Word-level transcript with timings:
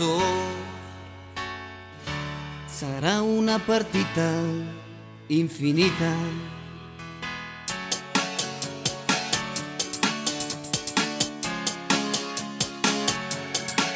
so 0.00 0.18
sarà 2.64 3.20
una 3.20 3.58
partita 3.58 4.28
infinita. 5.26 6.10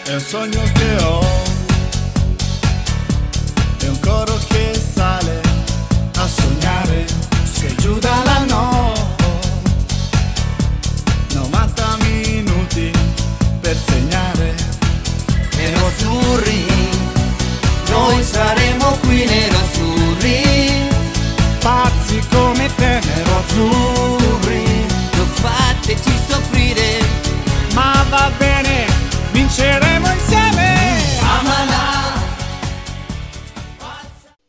È 0.05 0.13
un 0.13 0.21
sogno 0.21 0.63
che 0.75 1.03
ho, 1.03 1.21
è 3.79 3.89
un 3.89 4.01
coro 4.01 4.39
che 4.49 4.75
sale 4.75 5.41
a 6.17 6.29
sognare, 6.29 7.07
se 7.45 7.75
giù 7.77 7.99
dalla 7.99 8.45
notte, 8.45 9.14
Nero-azzurri, 15.65 16.67
noi 17.89 18.23
saremo 18.23 18.99
qui 19.01 19.25
nero-azzurri, 19.25 20.43
Pazzi 21.59 22.21
come 22.31 22.69
te, 22.77 23.01
nero 23.01 23.37
azzurri, 23.39 24.63
non 25.17 25.27
fateci 25.27 26.11
soffrire. 26.29 26.99
ma 27.73 28.05
va 28.11 28.31
bene, 28.37 28.85
vinceremo 29.33 30.07
insieme. 30.13 30.75
Amala. 31.23 32.13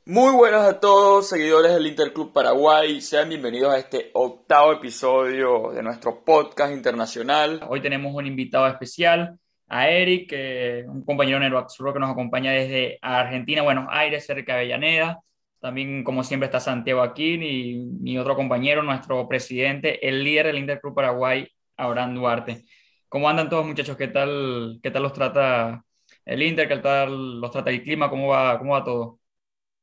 Muy 0.04 0.34
buenas 0.34 0.68
a 0.68 0.82
todos, 0.82 1.30
seguidores 1.30 1.74
del 1.76 1.88
Interclub 1.88 2.34
Paraguay. 2.34 3.00
Sean 3.00 3.30
bienvenidos 3.30 3.74
a 3.74 3.78
este 3.78 4.12
octavo 4.14 4.74
episodio 4.74 5.72
de 5.72 5.82
nuestro 5.82 6.26
podcast 6.26 6.74
internacional. 6.74 7.62
Hoy 7.70 7.82
tenemos 7.82 8.14
un 8.14 8.26
invitado 8.26 8.68
especial, 8.68 9.40
a 9.68 9.90
Eric, 9.90 10.30
eh, 10.34 10.86
un 10.88 11.04
compañero 11.04 11.40
Neroaxuro 11.40 11.94
que 11.94 12.00
nos 12.00 12.12
acompaña 12.12 12.52
desde 12.52 13.00
Argentina, 13.02 13.62
Buenos 13.62 13.88
Aires, 13.90 14.26
cerca 14.26 14.54
de 14.54 14.60
Avellaneda. 14.60 15.20
También, 15.60 16.04
como 16.04 16.24
siempre, 16.24 16.46
está 16.46 16.60
Santiago 16.60 17.02
Aquín 17.02 17.42
y 17.44 17.76
mi 17.76 18.18
otro 18.18 18.36
compañero, 18.36 18.84
nuestro 18.84 19.28
presidente, 19.28 20.08
el 20.08 20.24
líder 20.24 20.48
del 20.48 20.60
Interclub 20.60 20.94
Paraguay, 20.94 21.48
Abraham 21.78 22.16
Duarte. 22.16 22.66
¿Cómo 23.10 23.30
andan 23.30 23.50
todos, 23.50 23.66
muchachos? 23.66 23.98
¿Qué 23.98 24.08
tal, 24.08 24.80
qué 24.84 24.92
tal 24.92 25.04
los 25.04 25.14
trata 25.14 25.84
el 26.26 26.44
Inter? 26.44 26.68
¿Qué 26.68 26.78
tal 26.78 27.40
los 27.40 27.52
trata 27.52 27.70
el 27.72 27.82
clima? 27.84 28.10
¿Cómo 28.10 28.28
va, 28.28 28.60
cómo 28.60 28.74
va 28.74 28.84
todo? 28.84 29.20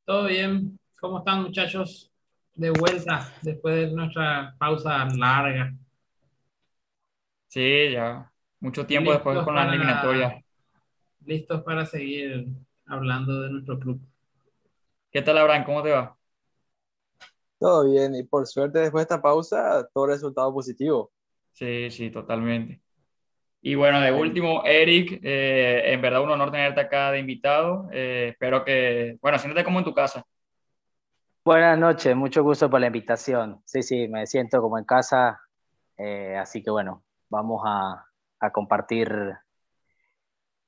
Todo 0.05 0.27
bien, 0.27 0.79
¿cómo 1.01 1.19
están 1.19 1.43
muchachos? 1.43 2.13
De 2.55 2.71
vuelta 2.71 3.33
después 3.43 3.75
de 3.75 3.97
nuestra 3.97 4.55
pausa 4.59 5.07
larga. 5.17 5.73
Sí, 7.49 7.93
ya. 7.93 8.32
Mucho 8.63 8.87
tiempo 8.87 9.11
Listos 9.11 9.27
después 9.27 9.45
con 9.45 9.57
la 9.57 9.63
para- 9.63 9.75
eliminatoria. 9.75 10.45
Listos 11.27 11.63
para 11.63 11.85
seguir 11.85 12.47
hablando 12.87 13.43
de 13.43 13.51
nuestro 13.51 13.77
club. 13.77 14.01
¿Qué 15.11 15.21
tal, 15.21 15.37
Abraham? 15.39 15.65
¿Cómo 15.65 15.83
te 15.83 15.91
va? 15.91 16.17
Todo 17.59 17.91
bien, 17.91 18.15
y 18.15 18.23
por 18.23 18.47
suerte 18.47 18.79
después 18.79 19.01
de 19.01 19.15
esta 19.15 19.21
pausa, 19.21 19.89
todo 19.93 20.07
resultado 20.07 20.55
positivo. 20.55 21.11
Sí, 21.51 21.91
sí, 21.91 22.11
totalmente. 22.11 22.81
Y 23.63 23.75
bueno, 23.75 24.01
de 24.01 24.13
último, 24.13 24.63
Eric, 24.65 25.19
eh, 25.25 25.83
en 25.93 26.01
verdad 26.01 26.23
un 26.23 26.31
honor 26.31 26.53
tenerte 26.53 26.81
acá 26.83 27.11
de 27.11 27.19
invitado. 27.19 27.89
Eh, 27.93 28.29
espero 28.31 28.65
que, 28.65 29.19
bueno, 29.21 29.39
siéntate 29.41 29.65
como 29.65 29.81
en 29.81 29.85
tu 29.85 29.93
casa. 29.93 30.25
Buenas 31.45 31.77
noches, 31.77 32.15
mucho 32.15 32.45
gusto 32.45 32.71
por 32.71 32.81
la 32.81 32.87
invitación. 32.87 33.61
Sí, 33.65 33.83
sí, 33.83 34.07
me 34.07 34.25
siento 34.29 34.63
como 34.63 34.79
en 34.79 34.85
casa, 34.85 35.41
eh, 35.97 36.37
así 36.37 36.63
que 36.63 36.71
bueno, 36.71 37.03
vamos 37.29 37.63
a, 37.67 38.05
a 38.43 38.51
compartir 38.51 39.11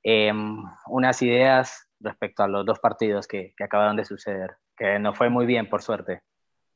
em, 0.03 0.63
unas 0.87 1.21
ideas 1.21 1.87
respecto 1.99 2.43
a 2.43 2.47
los 2.47 2.65
dos 2.65 2.79
partidos 2.79 3.27
que, 3.27 3.53
que 3.57 3.63
acabaron 3.63 3.95
de 3.95 4.05
suceder, 4.05 4.57
que 4.77 4.97
no 4.99 5.13
fue 5.13 5.29
muy 5.29 5.45
bien, 5.45 5.69
por 5.69 5.81
suerte. 5.81 6.21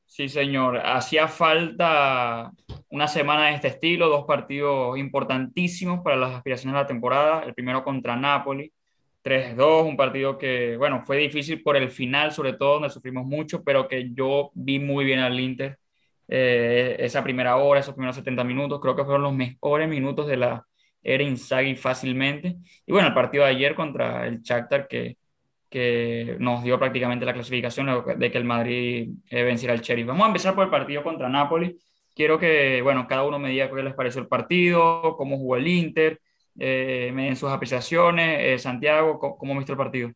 Sí, 0.05 0.27
señor. 0.27 0.81
Hacía 0.83 1.27
falta 1.27 2.51
una 2.89 3.07
semana 3.07 3.47
de 3.47 3.55
este 3.55 3.67
estilo, 3.69 4.09
dos 4.09 4.25
partidos 4.25 4.97
importantísimos 4.97 6.01
para 6.03 6.15
las 6.15 6.31
aspiraciones 6.35 6.73
de 6.73 6.81
la 6.81 6.87
temporada. 6.87 7.43
El 7.43 7.53
primero 7.53 7.83
contra 7.83 8.15
Napoli, 8.15 8.73
3-2, 9.23 9.85
un 9.85 9.95
partido 9.95 10.37
que, 10.37 10.77
bueno, 10.77 11.03
fue 11.05 11.17
difícil 11.17 11.61
por 11.61 11.77
el 11.77 11.91
final, 11.91 12.31
sobre 12.31 12.53
todo, 12.53 12.73
donde 12.73 12.89
sufrimos 12.89 13.25
mucho, 13.25 13.63
pero 13.63 13.87
que 13.87 14.11
yo 14.13 14.49
vi 14.55 14.79
muy 14.79 15.05
bien 15.05 15.19
al 15.19 15.39
Inter. 15.39 15.77
Eh, 16.27 16.95
esa 16.99 17.23
primera 17.23 17.57
hora, 17.57 17.79
esos 17.79 17.93
primeros 17.93 18.15
70 18.15 18.43
minutos, 18.43 18.79
creo 18.81 18.95
que 18.95 19.05
fueron 19.05 19.23
los 19.23 19.33
mejores 19.33 19.87
minutos 19.89 20.27
de 20.27 20.37
la 20.37 20.65
era 21.03 21.23
Inzaghi 21.23 21.75
fácilmente. 21.75 22.57
Y 22.85 22.91
bueno, 22.91 23.07
el 23.09 23.13
partido 23.13 23.43
de 23.45 23.51
ayer 23.51 23.75
contra 23.75 24.27
el 24.27 24.41
Shakhtar, 24.41 24.87
que 24.87 25.17
que 25.69 26.35
nos 26.39 26.63
dio 26.63 26.79
prácticamente 26.79 27.25
la 27.25 27.33
clasificación 27.33 27.87
de 28.17 28.31
que 28.31 28.37
el 28.37 28.43
Madrid 28.43 29.09
eh, 29.29 29.43
venciera 29.43 29.73
al 29.73 29.81
Sheriff. 29.81 30.07
Vamos 30.07 30.23
a 30.23 30.27
empezar 30.27 30.55
por 30.55 30.63
el 30.65 30.71
partido 30.71 31.03
contra 31.03 31.29
Napoli. 31.29 31.77
Quiero 32.15 32.39
que, 32.39 32.81
bueno, 32.81 33.05
cada 33.07 33.23
uno 33.23 33.39
me 33.39 33.49
diga 33.49 33.69
qué 33.69 33.83
les 33.83 33.93
pareció 33.93 34.21
el 34.21 34.27
partido, 34.27 35.15
cómo 35.15 35.37
jugó 35.37 35.57
el 35.57 35.67
Inter, 35.67 36.19
eh, 36.57 37.11
me 37.13 37.25
den 37.25 37.35
sus 37.35 37.49
apreciaciones. 37.49 38.39
Eh, 38.41 38.59
Santiago, 38.59 39.19
¿cómo, 39.19 39.37
cómo 39.37 39.55
viste 39.55 39.71
el 39.71 39.77
partido? 39.77 40.11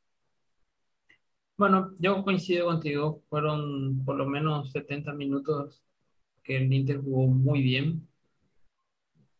Bueno, 1.56 1.92
yo 2.00 2.24
coincido 2.24 2.66
contigo, 2.66 3.22
fueron 3.30 4.04
por 4.04 4.16
lo 4.16 4.26
menos 4.26 4.72
70 4.72 5.14
minutos 5.14 5.84
que 6.44 6.58
el 6.58 6.74
Inter 6.74 7.00
jugó 7.00 7.28
muy 7.28 7.62
bien. 7.62 8.08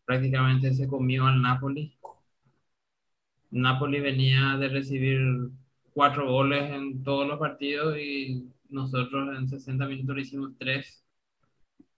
Prácticamente 0.06 0.74
se 0.74 0.88
comió 0.88 1.26
al 1.26 1.42
Napoli. 1.42 1.96
Napoli 3.52 4.00
venía 4.00 4.58
de 4.58 4.68
recibir 4.68 5.20
cuatro 5.94 6.30
goles 6.30 6.72
en 6.72 7.04
todos 7.04 7.28
los 7.28 7.40
partidos 7.40 7.98
y 7.98 8.50
nosotros 8.70 9.38
en 9.38 9.48
60 9.48 9.86
minutos 9.86 10.16
le 10.16 10.22
hicimos 10.24 10.52
tres. 10.58 11.04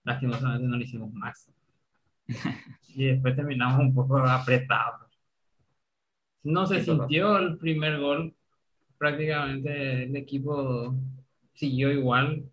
Lastimosamente 0.04 0.68
no 0.68 0.78
le 0.78 0.84
hicimos 0.84 1.12
más. 1.14 1.50
Y 2.98 3.08
después 3.08 3.36
terminamos 3.36 3.82
un 3.82 3.94
poco 3.94 4.18
apretados. 4.20 5.06
No 6.44 6.66
se 6.66 6.82
sintió 6.82 7.38
el 7.38 7.58
primer 7.58 8.00
gol. 8.00 8.34
Prácticamente 8.98 10.04
el 10.04 10.16
equipo 10.16 10.96
siguió 11.54 11.92
igual. 11.92 12.50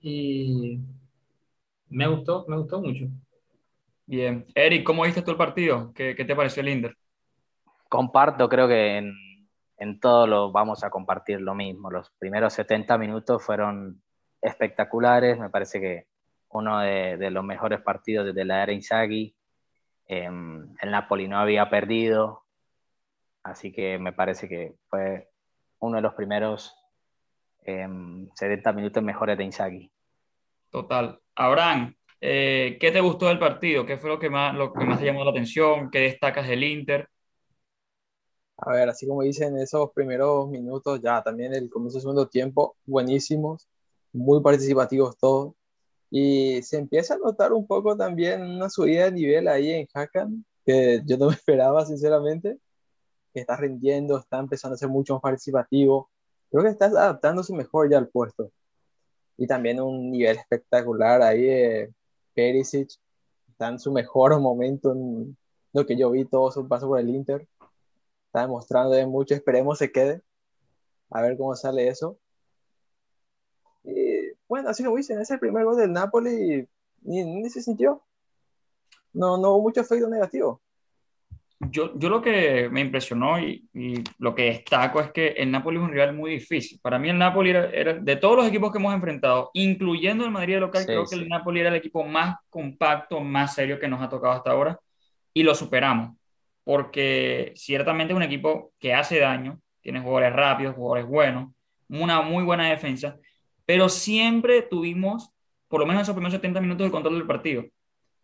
Y 0.00 0.80
me 1.90 2.06
gustó, 2.08 2.44
me 2.48 2.56
gustó 2.56 2.80
mucho. 2.80 3.08
Bien. 4.06 4.46
Eric, 4.54 4.84
¿cómo 4.84 5.02
viste 5.02 5.22
tú 5.22 5.32
el 5.32 5.36
partido? 5.36 5.92
¿Qué, 5.92 6.14
qué 6.14 6.24
te 6.24 6.36
pareció 6.36 6.62
el 6.62 6.68
Inter? 6.68 6.96
Comparto, 7.88 8.48
creo 8.48 8.68
que 8.68 8.98
en, 8.98 9.12
en 9.78 10.00
todo 10.00 10.26
lo 10.26 10.52
vamos 10.52 10.84
a 10.84 10.90
compartir 10.90 11.40
lo 11.40 11.54
mismo. 11.54 11.90
Los 11.90 12.10
primeros 12.18 12.52
70 12.52 12.96
minutos 12.98 13.44
fueron 13.44 14.00
espectaculares, 14.40 15.38
me 15.38 15.50
parece 15.50 15.80
que 15.80 16.06
uno 16.50 16.80
de, 16.80 17.16
de 17.16 17.30
los 17.30 17.44
mejores 17.44 17.80
partidos 17.80 18.26
desde 18.26 18.44
la 18.44 18.62
era 18.62 18.72
Inzaghi. 18.72 19.34
Em, 20.06 20.74
el 20.80 20.90
Napoli 20.90 21.26
no 21.26 21.38
había 21.38 21.68
perdido, 21.68 22.44
así 23.42 23.72
que 23.72 23.98
me 23.98 24.12
parece 24.12 24.48
que 24.48 24.74
fue 24.88 25.30
uno 25.80 25.96
de 25.96 26.02
los 26.02 26.14
primeros 26.14 26.76
em, 27.64 28.28
70 28.34 28.72
minutos 28.72 29.02
mejores 29.02 29.36
de 29.36 29.44
Inzaghi. 29.44 29.90
Total. 30.70 31.20
Abraham, 31.34 31.96
eh, 32.20 32.78
¿qué 32.80 32.90
te 32.90 33.00
gustó 33.00 33.26
del 33.26 33.38
partido? 33.38 33.86
¿Qué 33.86 33.98
fue 33.98 34.10
lo 34.10 34.18
que 34.18 34.30
más, 34.30 34.54
lo 34.54 34.72
que 34.72 34.84
más 34.84 34.98
te 34.98 35.06
llamó 35.06 35.24
la 35.24 35.30
atención? 35.30 35.90
¿Qué 35.90 36.00
destacas 36.00 36.48
del 36.48 36.64
Inter? 36.64 37.08
A 38.58 38.72
ver, 38.72 38.88
así 38.88 39.06
como 39.06 39.22
dicen 39.22 39.56
esos 39.58 39.90
primeros 39.92 40.48
minutos, 40.48 41.00
ya 41.02 41.22
también 41.22 41.54
el 41.54 41.68
comienzo 41.68 41.96
del 41.98 42.02
segundo 42.02 42.28
tiempo, 42.28 42.76
buenísimos, 42.86 43.68
muy 44.12 44.42
participativos 44.42 45.18
todos. 45.18 45.54
Y 46.10 46.62
se 46.62 46.78
empieza 46.78 47.14
a 47.14 47.18
notar 47.18 47.52
un 47.52 47.66
poco 47.66 47.96
también 47.96 48.42
una 48.42 48.70
subida 48.70 49.06
de 49.06 49.12
nivel 49.12 49.48
ahí 49.48 49.72
en 49.72 49.88
Hakan, 49.92 50.44
que 50.64 51.02
yo 51.06 51.18
no 51.18 51.26
me 51.28 51.34
esperaba, 51.34 51.84
sinceramente, 51.86 52.58
que 53.34 53.40
está 53.40 53.56
rindiendo, 53.56 54.18
está 54.18 54.38
empezando 54.38 54.74
a 54.76 54.78
ser 54.78 54.88
mucho 54.88 55.14
más 55.14 55.22
participativo. 55.22 56.10
Creo 56.50 56.64
que 56.64 56.70
está 56.70 56.86
adaptándose 56.86 57.54
mejor 57.54 57.90
ya 57.90 57.98
al 57.98 58.08
puesto. 58.08 58.52
Y 59.38 59.46
también 59.46 59.80
un 59.80 60.10
nivel 60.10 60.38
espectacular 60.38 61.22
ahí 61.22 61.42
de 61.44 61.94
Perisic, 62.36 62.90
está 63.48 63.68
en 63.68 63.80
su 63.80 63.90
mejor 63.90 64.38
momento 64.40 64.92
en 64.92 65.36
lo 65.72 65.84
que 65.84 65.96
yo 65.96 66.12
vi 66.12 66.24
todo 66.24 66.52
su 66.52 66.68
paso 66.68 66.86
por 66.86 67.00
el 67.00 67.08
Inter 67.08 67.48
está 68.36 68.42
demostrando 68.42 68.90
de 68.90 69.06
mucho, 69.06 69.34
esperemos 69.34 69.78
se 69.78 69.90
quede, 69.90 70.22
a 71.10 71.22
ver 71.22 71.38
cómo 71.38 71.56
sale 71.56 71.88
eso. 71.88 72.18
Y 73.82 74.32
bueno, 74.46 74.68
así 74.68 74.84
como 74.84 74.98
dicen, 74.98 75.18
ese 75.20 75.34
el 75.34 75.40
primer 75.40 75.64
gol 75.64 75.78
del 75.78 75.92
Napoli 75.92 76.68
ni, 77.02 77.24
ni 77.24 77.48
se 77.48 77.62
sintió. 77.62 78.02
No, 79.14 79.38
no 79.38 79.52
hubo 79.52 79.62
mucho 79.62 79.80
efecto 79.80 80.06
negativo. 80.08 80.60
Yo, 81.58 81.98
yo 81.98 82.10
lo 82.10 82.20
que 82.20 82.68
me 82.70 82.82
impresionó 82.82 83.38
y, 83.40 83.66
y 83.72 84.04
lo 84.18 84.34
que 84.34 84.44
destaco 84.44 85.00
es 85.00 85.10
que 85.10 85.28
el 85.28 85.50
Napoli 85.50 85.78
es 85.78 85.82
un 85.84 85.90
rival 85.90 86.14
muy 86.14 86.32
difícil. 86.32 86.78
Para 86.82 86.98
mí 86.98 87.08
el 87.08 87.16
Napoli 87.18 87.50
era, 87.50 87.70
era- 87.70 87.94
de 87.94 88.16
todos 88.16 88.36
los 88.36 88.46
equipos 88.48 88.70
que 88.70 88.78
hemos 88.78 88.94
enfrentado, 88.94 89.50
incluyendo 89.54 90.24
el 90.26 90.30
Madrid 90.32 90.58
local, 90.58 90.82
Sí, 90.82 90.88
creo 90.88 91.06
que 91.08 91.14
el 91.16 91.28
Napoli 91.28 91.60
era 91.60 91.70
el 91.70 91.76
equipo 91.76 92.04
más 92.04 92.36
compacto, 92.50 93.20
más 93.20 93.54
serio 93.54 93.78
que 93.78 93.88
nos 93.88 94.02
ha 94.02 94.08
tocado 94.08 94.34
hasta 94.34 94.50
ahora 94.50 94.78
y 95.34 95.42
lo 95.42 95.54
superamos. 95.54 96.16
porque 96.64 97.52
ciertamente 97.56 98.12
es 98.12 98.16
un 98.16 98.22
equipo 98.24 98.72
que 98.80 98.92
hace 98.94 99.20
daño, 99.20 99.60
tiene 99.80 100.00
jugadores 100.00 100.32
rápidos, 100.34 100.74
jugadores 100.74 101.06
buenos, 101.06 101.52
una 101.88 102.20
muy 102.22 102.42
buena 102.44 102.68
defensa, 102.68 103.16
pero 103.64 103.88
siempre 103.88 104.62
tuvimos, 104.62 105.30
por 105.68 105.80
lo 105.80 105.86
menos 105.86 106.02
esos 106.02 106.14
primeros 106.14 106.34
70 106.34 106.60
minutos, 106.60 106.86
de 106.86 106.90
control 106.90 107.14
del 107.18 107.26
partido. 107.26 107.64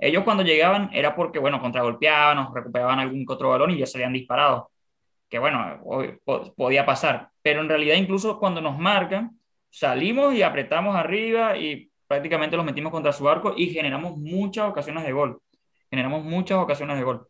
Ellos 0.02 0.24
cuando 0.24 0.42
llegaban 0.42 0.90
era 0.92 1.14
porque, 1.14 1.38
bueno, 1.38 1.60
contragolpeaban 1.60 2.36
o 2.38 2.52
recuperaban 2.52 2.98
algún 2.98 3.24
otro 3.28 3.50
balón 3.50 3.70
y 3.70 3.78
ya 3.78 3.86
salían 3.86 4.12
disparados, 4.12 4.64
que 5.28 5.38
bueno, 5.38 5.80
podía 6.56 6.84
pasar, 6.84 7.28
pero 7.40 7.60
en 7.60 7.68
realidad 7.68 7.94
incluso 7.94 8.40
cuando 8.40 8.60
nos 8.60 8.76
marcan, 8.76 9.38
salimos 9.70 10.34
y 10.34 10.42
apretamos 10.42 10.96
arriba 10.96 11.56
y 11.56 11.88
prácticamente 12.08 12.56
los 12.56 12.66
metimos 12.66 12.90
contra 12.90 13.12
su 13.12 13.28
arco 13.28 13.54
y 13.56 13.68
generamos 13.68 14.16
muchas 14.16 14.68
ocasiones 14.68 15.04
de 15.04 15.12
gol. 15.12 15.40
Generamos 15.88 16.24
muchas 16.24 16.58
ocasiones 16.58 16.96
de 16.98 17.04
gol. 17.04 17.28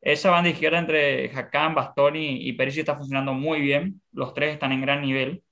Esa 0.00 0.30
banda 0.30 0.48
izquierda 0.48 0.78
entre 0.78 1.30
Hakan, 1.36 1.74
Bastoni 1.74 2.48
y 2.48 2.54
Perisic 2.54 2.80
está 2.80 2.96
funcionando 2.96 3.34
muy 3.34 3.60
bien. 3.60 4.00
Los 4.12 4.32
tres 4.32 4.54
están 4.54 4.72
en 4.72 4.80
gran 4.80 5.02
nivel. 5.02 5.42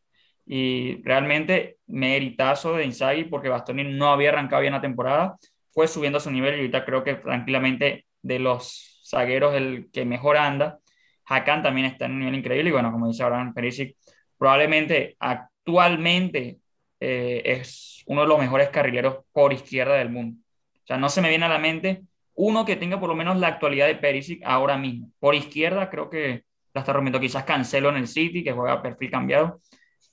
Y 0.46 1.02
realmente 1.02 1.76
meritazo 1.86 2.76
de 2.76 2.84
Inzaghi 2.86 3.24
porque 3.24 3.50
Bastoni 3.50 3.84
no 3.84 4.08
había 4.08 4.30
arrancado 4.30 4.62
bien 4.62 4.72
la 4.72 4.80
temporada. 4.80 5.36
Fue 5.76 5.88
subiendo 5.88 6.20
su 6.20 6.30
nivel 6.30 6.54
y 6.54 6.56
ahorita 6.60 6.86
creo 6.86 7.04
que 7.04 7.16
tranquilamente 7.16 8.06
de 8.22 8.38
los 8.38 9.02
zagueros 9.06 9.54
el 9.54 9.90
que 9.92 10.06
mejor 10.06 10.38
anda. 10.38 10.78
Hakan 11.26 11.62
también 11.62 11.86
está 11.86 12.06
en 12.06 12.12
un 12.12 12.20
nivel 12.20 12.36
increíble 12.36 12.70
y 12.70 12.72
bueno, 12.72 12.90
como 12.90 13.08
dice 13.08 13.22
Abraham 13.22 13.52
Perisic, 13.52 13.94
probablemente 14.38 15.16
actualmente 15.18 16.60
eh, 16.98 17.42
es 17.44 18.02
uno 18.06 18.22
de 18.22 18.26
los 18.26 18.38
mejores 18.38 18.70
carrileros 18.70 19.18
por 19.32 19.52
izquierda 19.52 19.96
del 19.96 20.08
mundo. 20.08 20.40
O 20.82 20.86
sea, 20.86 20.96
no 20.96 21.10
se 21.10 21.20
me 21.20 21.28
viene 21.28 21.44
a 21.44 21.50
la 21.50 21.58
mente 21.58 22.04
uno 22.36 22.64
que 22.64 22.76
tenga 22.76 22.98
por 22.98 23.10
lo 23.10 23.14
menos 23.14 23.36
la 23.36 23.48
actualidad 23.48 23.86
de 23.86 23.96
Perisic 23.96 24.42
ahora 24.46 24.78
mismo. 24.78 25.10
Por 25.18 25.34
izquierda 25.34 25.90
creo 25.90 26.08
que 26.08 26.44
la 26.72 26.80
está 26.80 26.94
rompiendo 26.94 27.20
quizás 27.20 27.44
Cancelo 27.44 27.90
en 27.90 27.96
el 27.96 28.08
City, 28.08 28.42
que 28.42 28.52
juega 28.52 28.72
a 28.72 28.82
perfil 28.82 29.10
cambiado, 29.10 29.60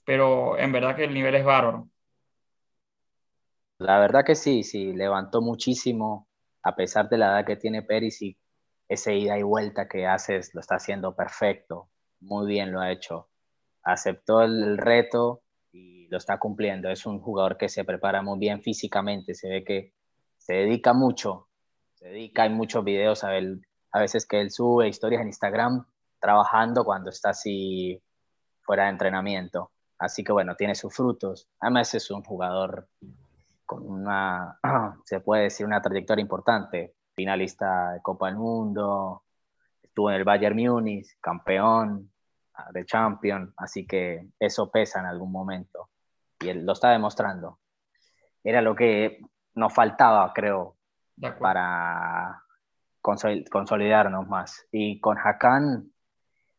pero 0.04 0.58
en 0.58 0.74
verdad 0.74 0.94
que 0.98 1.06
el 1.06 1.14
nivel 1.14 1.36
es 1.36 1.46
bárbaro. 1.46 1.88
La 3.84 4.00
verdad 4.00 4.24
que 4.26 4.36
sí, 4.36 4.64
sí, 4.64 4.94
levantó 4.94 5.42
muchísimo, 5.42 6.28
a 6.64 6.76
pesar 6.76 7.10
de 7.10 7.18
la 7.18 7.28
edad 7.28 7.46
que 7.46 7.58
tiene 7.58 7.82
Perisic, 7.84 8.38
ese 8.88 9.16
ida 9.16 9.38
y 9.38 9.44
vuelta 9.44 9.88
que 9.88 10.08
haces 10.08 10.54
lo 10.54 10.62
está 10.62 10.76
haciendo 10.76 11.16
perfecto, 11.16 11.90
muy 12.22 12.48
bien 12.48 12.72
lo 12.72 12.80
ha 12.80 12.92
hecho. 12.92 13.30
Aceptó 13.84 14.42
el 14.42 14.78
reto 14.78 15.44
y 15.72 16.08
lo 16.08 16.18
está 16.18 16.40
cumpliendo. 16.40 16.90
Es 16.90 17.06
un 17.06 17.20
jugador 17.20 17.58
que 17.58 17.68
se 17.68 17.84
prepara 17.84 18.22
muy 18.22 18.40
bien 18.40 18.62
físicamente, 18.62 19.36
se 19.36 19.50
ve 19.50 19.64
que 19.64 19.94
se 20.38 20.54
dedica 20.54 20.94
mucho 20.94 21.50
se 21.96 22.08
dedica, 22.10 22.44
hay 22.44 22.50
muchos 22.50 22.84
videos 22.84 23.24
a, 23.24 23.38
él, 23.38 23.66
a 23.92 24.00
veces 24.00 24.26
que 24.26 24.42
él 24.42 24.52
sube 24.52 24.88
historias 24.88 25.22
en 25.22 25.28
Instagram 25.28 25.86
trabajando 26.20 26.84
cuando 26.84 27.10
está 27.10 27.30
así 27.30 28.02
fuera 28.62 28.86
de 28.86 28.90
entrenamiento. 28.92 29.72
Así 29.98 30.24
que 30.24 30.32
bueno, 30.32 30.56
tiene 30.56 30.76
sus 30.76 30.94
frutos. 30.94 31.48
Además 31.60 31.94
es 31.94 32.12
un 32.12 32.24
jugador 32.24 32.88
con 33.74 33.90
una, 33.90 34.60
se 35.06 35.20
puede 35.20 35.44
decir, 35.44 35.66
una 35.66 35.82
trayectoria 35.82 36.22
importante. 36.22 36.96
Finalista 37.16 37.92
de 37.92 38.02
Copa 38.02 38.28
del 38.28 38.38
Mundo, 38.38 39.24
estuvo 39.82 40.10
en 40.10 40.16
el 40.16 40.24
Bayern 40.24 40.56
Múnich, 40.56 41.08
campeón 41.22 42.12
ah, 42.56 42.70
de 42.72 42.86
Champions, 42.86 43.54
así 43.58 43.86
que 43.86 44.30
eso 44.40 44.72
pesa 44.72 45.00
en 45.00 45.06
algún 45.06 45.32
momento. 45.32 45.90
Y 46.40 46.50
él 46.50 46.66
lo 46.66 46.74
está 46.74 46.90
demostrando. 46.90 47.60
Era 48.44 48.62
lo 48.62 48.76
que 48.76 49.20
nos 49.54 49.74
faltaba, 49.74 50.34
creo, 50.34 50.76
para 51.40 52.44
consolidarnos 53.02 54.28
más. 54.28 54.66
Y 54.72 55.00
con 55.00 55.18
Hakan, 55.18 55.92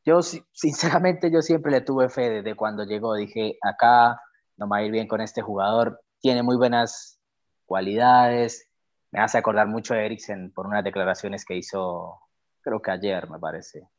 yo 0.05 0.23
sinceramente 0.23 1.31
yo 1.33 1.43
siempre 1.43 1.73
le 1.73 1.81
tuve 1.81 2.09
fe 2.09 2.31
desde 2.31 2.55
cuando 2.55 2.85
llegó. 2.85 3.15
Dije, 3.15 3.59
acá 3.61 4.21
no 4.57 4.69
va 4.69 4.79
a 4.79 4.83
ir 4.83 4.93
bien 4.93 5.09
con 5.09 5.21
este 5.21 5.43
jugador. 5.43 6.04
Tiene 6.25 6.43
muy 6.43 6.57
buenas 6.57 7.21
cualidades. 7.67 8.71
Me 9.11 9.21
hace 9.21 9.37
acordar 9.37 9.67
mucho 9.67 9.93
de 9.93 10.07
Eriksen 10.07 10.53
por 10.55 10.67
unas 10.67 10.83
declaraciones 10.83 11.45
que 11.45 11.55
hizo, 11.55 12.19
creo 12.63 12.81
que 12.81 12.93
ayer, 12.93 13.29
me 13.29 13.39
parece. 13.39 13.91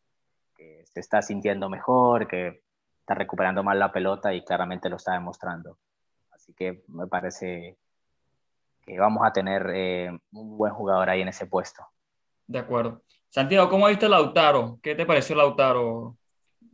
Que 0.57 0.83
se 0.87 1.01
está 1.01 1.21
sintiendo 1.21 1.69
mejor, 1.69 2.27
que 2.27 2.63
está 2.99 3.13
recuperando 3.13 3.61
más 3.61 3.77
la 3.77 3.91
pelota 3.91 4.33
y 4.33 4.43
claramente 4.43 4.89
lo 4.89 4.95
está 4.95 5.13
demostrando. 5.13 5.77
Así 6.31 6.51
que 6.55 6.83
me 6.87 7.05
parece 7.05 7.77
que 8.83 8.97
vamos 8.97 9.21
a 9.23 9.31
tener 9.31 9.69
eh, 9.75 10.09
un 10.31 10.57
buen 10.57 10.73
jugador 10.73 11.11
ahí 11.11 11.21
en 11.21 11.27
ese 11.27 11.45
puesto. 11.45 11.85
De 12.47 12.57
acuerdo. 12.57 13.03
Santiago, 13.29 13.69
¿cómo 13.69 13.85
viste 13.85 14.09
Lautaro? 14.09 14.79
¿Qué 14.81 14.95
te 14.95 15.05
pareció 15.05 15.35
Lautaro? 15.35 16.17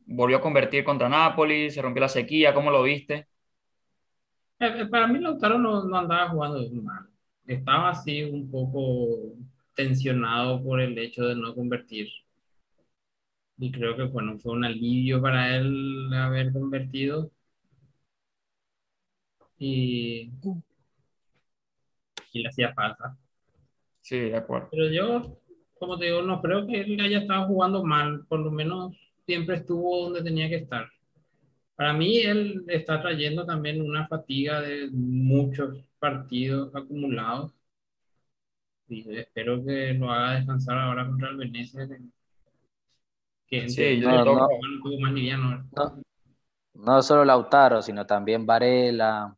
¿Volvió 0.06 0.38
a 0.38 0.42
convertir 0.42 0.86
contra 0.86 1.10
Nápoles? 1.10 1.74
¿Se 1.74 1.82
rompió 1.82 2.00
la 2.00 2.08
sequía? 2.08 2.54
¿Cómo 2.54 2.72
lo 2.72 2.84
viste? 2.84 3.28
Eh, 4.62 4.82
eh, 4.82 4.86
para 4.86 5.08
mí 5.08 5.20
Lautaro 5.20 5.58
no, 5.58 5.84
no 5.86 5.98
andaba 5.98 6.30
jugando 6.30 6.60
mal. 6.84 7.08
Estaba 7.48 7.90
así 7.90 8.24
un 8.24 8.50
poco 8.50 9.34
tensionado 9.76 10.64
por 10.64 10.80
el 10.80 10.98
hecho 10.98 11.24
de 11.26 11.36
no 11.36 11.56
convertir. 11.56 12.08
Y 13.58 13.72
creo 13.72 13.96
que 13.96 14.04
bueno, 14.04 14.38
fue 14.40 14.54
un 14.54 14.66
alivio 14.66 15.22
para 15.22 15.56
él 15.56 16.12
haber 16.14 16.52
convertido. 16.54 17.32
Y 19.58 20.32
y 22.34 22.42
le 22.42 22.50
hacía 22.50 22.74
falta. 22.74 23.18
Sí, 24.02 24.18
de 24.20 24.38
acuerdo. 24.38 24.70
Pero 24.72 24.90
yo, 24.90 25.38
como 25.80 25.98
te 25.98 26.06
digo, 26.06 26.22
no 26.22 26.42
creo 26.42 26.66
que 26.68 26.82
él 26.82 27.00
haya 27.00 27.20
estado 27.20 27.48
jugando 27.48 27.84
mal, 27.84 28.26
por 28.28 28.40
lo 28.40 28.52
menos 28.52 28.96
siempre 29.26 29.58
estuvo 29.58 30.04
donde 30.04 30.24
tenía 30.24 30.50
que 30.50 30.56
estar. 30.58 30.88
Para 31.82 31.94
mí, 31.94 32.20
él 32.20 32.64
está 32.68 33.02
trayendo 33.02 33.44
también 33.44 33.82
una 33.82 34.08
fatiga 34.08 34.62
de 34.62 34.88
muchos 34.92 35.84
partidos 35.98 36.76
acumulados. 36.76 37.54
Y 38.88 39.18
espero 39.18 39.66
que 39.66 39.96
lo 39.96 40.12
haga 40.12 40.36
descansar 40.36 40.78
ahora 40.78 41.08
contra 41.08 41.30
el 41.30 41.38
Venecia. 41.38 41.88
Que, 43.48 43.68
sí, 43.68 44.00
no, 44.00 44.24
no, 44.24 44.48
no, 45.76 46.04
no, 46.76 47.02
solo 47.02 47.26
Lautaro, 47.26 47.82
sino 47.82 48.06
también 48.06 48.46
Varela, 48.46 49.36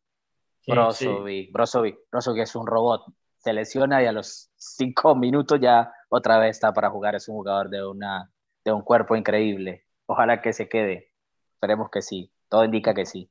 Brozovic, 0.66 1.50
Brozovic, 1.50 1.96
Brozovic 2.12 2.42
es 2.42 2.54
un 2.56 2.66
robot. 2.66 3.06
Se 3.38 3.54
lesiona 3.54 4.02
y 4.02 4.06
a 4.06 4.12
los 4.12 4.50
cinco 4.54 5.16
minutos 5.16 5.58
ya 5.62 5.90
otra 6.10 6.36
vez 6.36 6.56
está 6.56 6.74
para 6.74 6.90
jugar. 6.90 7.14
Es 7.14 7.26
un 7.26 7.36
jugador 7.36 7.70
de, 7.70 7.86
una, 7.86 8.30
de 8.62 8.70
un 8.70 8.82
cuerpo 8.82 9.16
increíble. 9.16 9.86
Ojalá 10.04 10.42
que 10.42 10.52
se 10.52 10.68
quede. 10.68 11.10
Esperemos 11.54 11.88
que 11.90 12.02
sí. 12.02 12.30
Todo 12.48 12.64
indica 12.64 12.94
que 12.94 13.04
sí. 13.06 13.30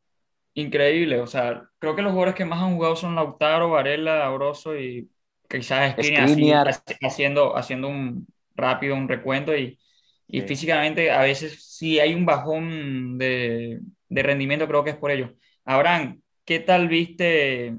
Increíble. 0.56 1.20
O 1.20 1.28
sea, 1.28 1.68
creo 1.80 1.96
que 1.96 2.02
los 2.04 2.12
jugadores 2.12 2.36
que 2.36 2.46
más 2.46 2.62
han 2.62 2.76
jugado 2.76 2.96
son 2.96 3.16
Lautaro, 3.16 3.72
Varela, 3.72 4.30
Brozo 4.30 4.78
y 4.78 5.10
quizás 5.50 5.96
Skriniar, 6.06 6.84
haciendo, 7.02 7.58
haciendo 7.58 7.88
un 7.88 8.28
rápido 8.56 8.96
un 8.96 9.10
recuento 9.10 9.56
y, 9.58 9.80
y 10.28 10.42
físicamente 10.42 11.10
a 11.12 11.22
veces 11.24 11.66
si 11.76 12.00
hay 12.00 12.14
un 12.14 12.24
bajón 12.26 13.18
de, 13.18 13.80
de 14.10 14.24
rendimiento 14.24 14.68
creo 14.68 14.84
que 14.84 14.92
es 14.92 14.96
por 14.98 15.10
ello. 15.12 15.34
Abraham, 15.66 16.22
¿qué 16.46 16.60
tal 16.60 16.88
viste 16.88 17.76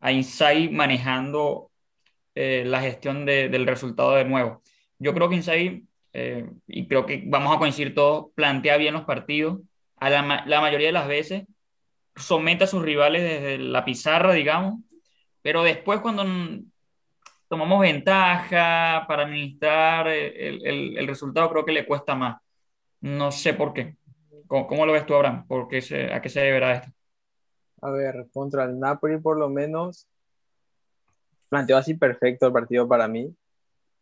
a 0.00 0.12
Inside 0.12 0.70
manejando 0.70 1.70
eh, 2.34 2.64
la 2.66 2.80
gestión 2.82 3.26
del 3.26 3.66
resultado 3.66 4.14
de 4.14 4.24
nuevo? 4.24 4.62
Yo 4.98 5.14
creo 5.14 5.28
que 5.28 5.36
Inside, 5.36 5.84
eh, 6.12 6.46
y 6.66 6.86
creo 6.88 7.06
que 7.06 7.24
vamos 7.26 7.54
a 7.56 7.58
coincidir 7.58 7.94
todos, 7.94 8.32
plantea 8.34 8.76
bien 8.78 8.94
los 8.94 9.04
partidos. 9.04 9.60
A 10.02 10.10
la, 10.10 10.60
mayoría 10.60 10.88
de 10.88 10.92
las 10.92 11.06
veces 11.06 11.44
somete 12.16 12.64
a 12.64 12.66
sus 12.66 12.82
rivales 12.82 13.22
desde 13.22 13.58
la 13.58 13.84
pizarra, 13.84 14.32
digamos, 14.32 14.80
pero 15.42 15.62
después 15.62 16.00
cuando 16.00 16.24
tomamos 17.46 17.80
ventaja 17.80 19.04
para 19.06 19.22
administrar 19.22 20.08
el, 20.08 20.96
el, 20.98 21.06
resultado, 21.06 21.48
creo 21.50 21.64
que 21.64 21.70
le 21.70 21.86
cuesta 21.86 22.16
más. 22.16 22.42
No 23.00 23.30
sé 23.30 23.54
por 23.54 23.72
qué. 23.72 23.96
¿Cómo, 24.48 24.86
lo 24.86 24.92
ves 24.92 25.06
tú, 25.06 25.14
Abraham? 25.14 25.46
¿Por 25.46 25.68
qué 25.68 25.78
¿A 26.12 26.20
qué 26.20 26.28
se 26.28 26.40
deberá 26.40 26.72
esto? 26.74 26.88
A 27.80 27.90
ver, 27.90 28.26
contra 28.32 28.64
el 28.64 28.80
Napoli 28.80 29.18
por 29.18 29.38
lo 29.38 29.48
menos 29.48 30.08
planteó 31.48 31.76
así 31.76 31.94
perfecto 31.94 32.48
el 32.48 32.52
partido 32.52 32.88
para 32.88 33.06
mí. 33.06 33.32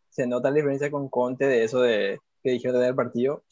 Se 0.09 0.25
nota 0.25 0.49
la 0.49 0.55
diferencia 0.55 0.89
con 0.89 1.09
Conte 1.09 1.45
de 1.45 1.63
eso 1.63 1.79
de 1.79 2.17
que 2.41 2.49
dijeron 2.49 2.77
tener 2.77 2.89
el 2.89 2.95
partido. 2.95 3.43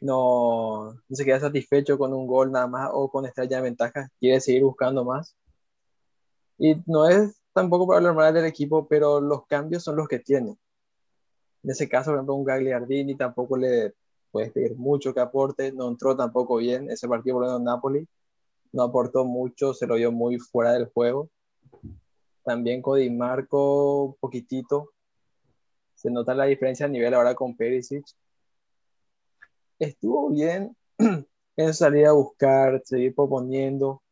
No, 0.00 0.94
se 1.10 1.24
queda 1.24 1.40
satisfecho 1.40 1.98
con 1.98 2.12
un 2.12 2.26
gol 2.26 2.52
nada 2.52 2.66
más 2.66 2.90
o 2.92 3.10
con 3.10 3.26
estrella 3.26 3.56
de 3.58 3.62
ventaja. 3.62 4.08
Quiere 4.20 4.40
seguir 4.40 4.64
buscando 4.64 5.04
más. 5.04 5.34
Y 6.58 6.76
no 6.86 7.08
es 7.08 7.40
tampoco 7.52 7.86
para 7.86 7.98
hablar 7.98 8.14
mal 8.14 8.34
del 8.34 8.44
equipo, 8.46 8.86
pero 8.88 9.20
los 9.20 9.46
cambios 9.46 9.82
son 9.82 9.96
los 9.96 10.08
que 10.08 10.18
tiene. 10.18 10.56
En 11.62 11.70
ese 11.70 11.88
caso, 11.88 12.10
por 12.10 12.16
ejemplo, 12.16 12.34
un 12.34 12.44
Gagliardini 12.44 13.16
tampoco 13.16 13.56
le 13.56 13.94
puedes 14.30 14.52
pedir 14.52 14.76
mucho 14.76 15.12
que 15.14 15.20
aporte. 15.20 15.72
No 15.72 15.88
entró 15.88 16.16
tampoco 16.16 16.56
bien 16.56 16.90
ese 16.90 17.08
partido 17.08 17.36
por 17.36 17.46
menos 17.46 17.62
Napoli 17.62 18.06
no 18.76 18.82
aportó 18.82 19.24
mucho, 19.24 19.72
se 19.72 19.86
lo 19.86 19.96
dio 19.96 20.12
muy 20.12 20.38
fuera 20.38 20.72
del 20.72 20.86
juego. 20.86 21.30
También 22.44 22.82
Cody 22.82 23.10
Marco, 23.10 24.16
poquitito. 24.20 24.92
Se 25.94 26.10
nota 26.10 26.34
la 26.34 26.44
diferencia 26.44 26.86
a 26.86 26.88
nivel 26.88 27.14
ahora 27.14 27.34
con 27.34 27.56
Perisic. 27.56 28.04
Estuvo 29.78 30.30
bien 30.30 30.76
en 31.56 31.74
salir 31.74 32.06
a 32.06 32.12
buscar, 32.12 32.82
seguir 32.84 33.14
proponiendo. 33.14 34.02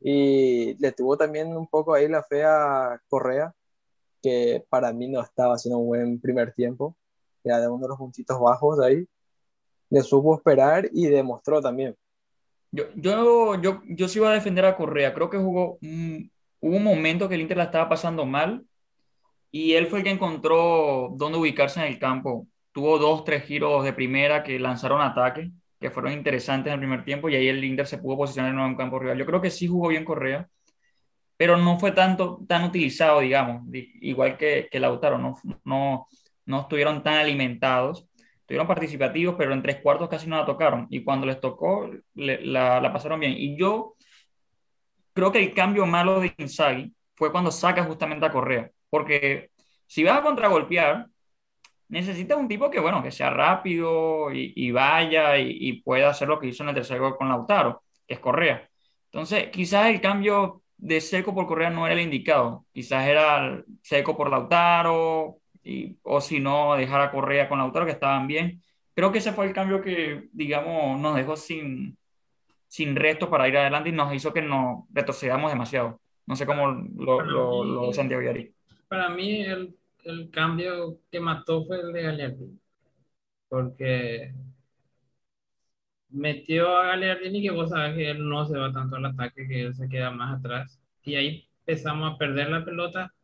Y 0.00 0.74
le 0.78 0.92
tuvo 0.92 1.16
también 1.16 1.56
un 1.56 1.66
poco 1.66 1.94
ahí 1.94 2.08
la 2.08 2.22
fe 2.22 2.44
a 2.44 3.00
Correa, 3.08 3.54
que 4.22 4.64
para 4.68 4.92
mí 4.92 5.08
no 5.08 5.20
estaba 5.20 5.54
haciendo 5.54 5.78
un 5.78 5.88
buen 5.88 6.20
primer 6.20 6.52
tiempo. 6.54 6.96
Era 7.44 7.60
de 7.60 7.68
uno 7.68 7.82
de 7.82 7.88
los 7.88 7.98
puntitos 7.98 8.40
bajos 8.40 8.80
ahí. 8.80 9.06
Le 9.90 10.02
supo 10.02 10.36
esperar 10.36 10.88
y 10.92 11.06
demostró 11.06 11.60
también. 11.60 11.96
Yo, 12.72 12.84
yo, 12.94 13.60
yo, 13.60 13.82
yo 13.88 14.08
sí 14.08 14.18
iba 14.18 14.30
a 14.30 14.34
defender 14.34 14.64
a 14.64 14.76
Correa. 14.76 15.12
Creo 15.12 15.28
que 15.28 15.38
jugó. 15.38 15.78
hubo 15.80 16.76
un 16.76 16.84
momento 16.84 17.28
que 17.28 17.34
el 17.34 17.40
Inter 17.42 17.56
la 17.56 17.64
estaba 17.64 17.88
pasando 17.88 18.24
mal 18.24 18.64
y 19.50 19.72
él 19.74 19.88
fue 19.88 19.98
el 20.00 20.04
que 20.04 20.10
encontró 20.10 21.12
dónde 21.16 21.38
ubicarse 21.38 21.80
en 21.80 21.86
el 21.86 21.98
campo. 21.98 22.46
Tuvo 22.72 22.98
dos, 22.98 23.24
tres 23.24 23.44
giros 23.44 23.84
de 23.84 23.92
primera 23.92 24.42
que 24.42 24.58
lanzaron 24.58 25.00
ataque, 25.00 25.50
que 25.80 25.90
fueron 25.90 26.12
interesantes 26.12 26.68
en 26.68 26.74
el 26.74 26.80
primer 26.80 27.04
tiempo 27.04 27.28
y 27.28 27.36
ahí 27.36 27.48
el 27.48 27.64
Inter 27.64 27.86
se 27.86 27.98
pudo 27.98 28.18
posicionar 28.18 28.52
en 28.52 28.58
un 28.58 28.76
campo 28.76 28.98
rival. 28.98 29.18
Yo 29.18 29.26
creo 29.26 29.40
que 29.40 29.50
sí 29.50 29.66
jugó 29.66 29.88
bien 29.88 30.04
Correa, 30.04 30.48
pero 31.36 31.56
no 31.56 31.78
fue 31.78 31.92
tanto, 31.92 32.40
tan 32.46 32.64
utilizado, 32.64 33.20
digamos, 33.20 33.62
igual 33.72 34.36
que, 34.36 34.68
que 34.70 34.80
Lautaro, 34.80 35.18
no, 35.18 35.36
no, 35.64 36.06
no 36.46 36.60
estuvieron 36.60 37.02
tan 37.02 37.14
alimentados. 37.14 38.06
Estuvieron 38.40 38.66
participativos, 38.66 39.36
pero 39.38 39.52
en 39.54 39.62
tres 39.62 39.80
cuartos 39.80 40.08
casi 40.08 40.26
no 40.28 40.36
la 40.36 40.44
tocaron. 40.44 40.86
Y 40.90 41.04
cuando 41.04 41.26
les 41.26 41.40
tocó, 41.40 41.88
la, 42.14 42.80
la 42.80 42.92
pasaron 42.92 43.20
bien. 43.20 43.32
Y 43.36 43.56
yo 43.56 43.96
creo 45.12 45.32
que 45.32 45.38
el 45.38 45.54
cambio 45.54 45.86
malo 45.86 46.20
de 46.20 46.34
Inzaghi 46.36 46.92
fue 47.14 47.30
cuando 47.32 47.50
saca 47.50 47.84
justamente 47.84 48.26
a 48.26 48.32
Correa 48.32 48.70
porque 48.90 49.50
si 49.86 50.04
vas 50.04 50.18
a 50.18 50.22
contragolpear, 50.22 51.06
necesitas 51.90 52.38
un 52.38 52.48
tipo 52.48 52.70
que, 52.70 52.80
bueno, 52.80 53.02
que 53.02 53.10
sea 53.10 53.30
rápido 53.30 54.32
y, 54.32 54.70
vaya 54.70 55.38
y, 55.38 55.82
pueda 55.82 56.10
hacer 56.10 56.28
lo 56.28 56.38
que 56.38 56.46
hizo 56.48 56.62
en 56.62 56.70
el 56.70 56.74
tercer 56.76 56.98
gol 56.98 57.16
con 57.16 57.28
Lautaro, 57.28 57.82
que 58.06 58.14
es 58.14 58.20
Correa. 58.20 58.68
Entonces, 59.06 59.48
quizás 59.50 59.88
el 59.88 60.00
cambio 60.00 60.62
de 60.76 61.00
Seco 61.00 61.34
por 61.34 61.46
Correa 61.46 61.70
no 61.70 61.86
era 61.86 61.94
el 61.94 62.00
indicado. 62.00 62.64
Quizás 62.72 63.06
era 63.06 63.62
Seco 63.82 64.16
por 64.16 64.30
Lautaro, 64.30 65.38
y, 65.62 65.98
o 66.02 66.20
si 66.20 66.40
no, 66.40 66.76
dejar 66.76 67.00
a 67.02 67.10
Correa 67.10 67.48
con 67.48 67.58
Lautaro, 67.58 67.86
que 67.86 67.92
estaban 67.92 68.26
bien. 68.26 68.62
Creo 68.94 69.12
que 69.12 69.18
ese 69.18 69.32
fue 69.32 69.46
el 69.46 69.52
cambio 69.52 69.82
que, 69.82 70.28
digamos, 70.32 70.98
nos 71.00 71.16
dejó 71.16 71.36
sin, 71.36 71.98
sin 72.68 72.96
resto 72.96 73.28
para 73.28 73.48
ir 73.48 73.56
adelante 73.56 73.88
y 73.90 73.92
nos 73.92 74.14
hizo 74.14 74.32
que 74.32 74.42
nos 74.42 74.84
retrocedamos 74.92 75.50
demasiado. 75.50 76.00
No 76.26 76.36
sé 76.36 76.46
cómo 76.46 76.68
lo, 76.68 77.20
lo, 77.22 77.64
lo 77.64 77.92
Santiago 77.92 78.22
Yari 78.22 78.54
para 78.90 79.08
mí 79.08 79.42
el, 79.42 79.76
el 80.04 80.30
cambio 80.30 80.98
que 81.10 81.20
mató 81.20 81.64
fue 81.64 81.80
el 81.80 81.92
de 81.92 82.02
Gagliardini, 82.02 82.58
porque 83.48 84.32
metió 86.10 86.76
a 86.76 86.86
Gagliardini 86.88 87.42
que 87.42 87.50
vos 87.50 87.70
sabes 87.70 87.96
que 87.96 88.10
él 88.10 88.28
no 88.28 88.46
se 88.46 88.58
va 88.58 88.72
tanto 88.72 88.96
al 88.96 89.06
ataque, 89.06 89.46
que 89.48 89.62
él 89.62 89.74
se 89.74 89.88
queda 89.88 90.10
más 90.10 90.38
atrás, 90.38 90.80
y 91.04 91.14
ahí 91.16 91.48
empezamos 91.60 92.14
a 92.14 92.18
perder 92.18 92.50
la 92.50 92.64
pelota. 92.64 93.14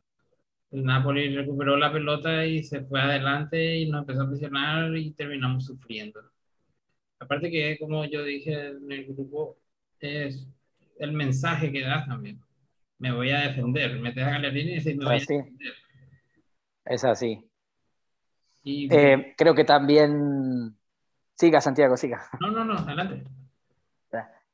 El 0.72 0.84
Napoli 0.84 1.34
recuperó 1.34 1.76
la 1.76 1.92
pelota 1.92 2.46
y 2.46 2.62
se 2.64 2.82
fue 2.84 3.00
adelante 3.00 3.78
y 3.78 3.88
nos 3.90 4.02
empezó 4.02 4.22
a 4.22 4.28
presionar 4.28 4.96
y 4.96 5.12
terminamos 5.12 5.66
sufriendo. 5.66 6.20
Aparte 7.18 7.50
que, 7.50 7.78
como 7.78 8.04
yo 8.04 8.24
dije 8.24 8.68
en 8.68 8.92
el 8.92 9.06
grupo, 9.06 9.58
es 10.00 10.46
el 10.98 11.12
mensaje 11.12 11.72
que 11.72 11.82
da 11.82 12.04
también 12.04 12.40
me 12.98 13.12
voy 13.12 13.30
a 13.30 13.40
defender. 13.40 13.98
Metes 14.00 14.24
a 14.24 14.30
Gallerini 14.30 14.72
y 14.72 14.74
dices, 14.76 14.96
me 14.96 15.04
voy 15.04 15.14
a 15.14 15.18
defender. 15.18 15.74
Es 16.86 17.04
así. 17.04 17.48
Eh, 18.64 19.34
creo 19.36 19.54
que 19.54 19.64
también. 19.64 20.76
Siga, 21.34 21.60
Santiago, 21.60 21.96
siga. 21.96 22.28
No, 22.40 22.50
no, 22.50 22.64
no, 22.64 22.74
adelante. 22.74 23.24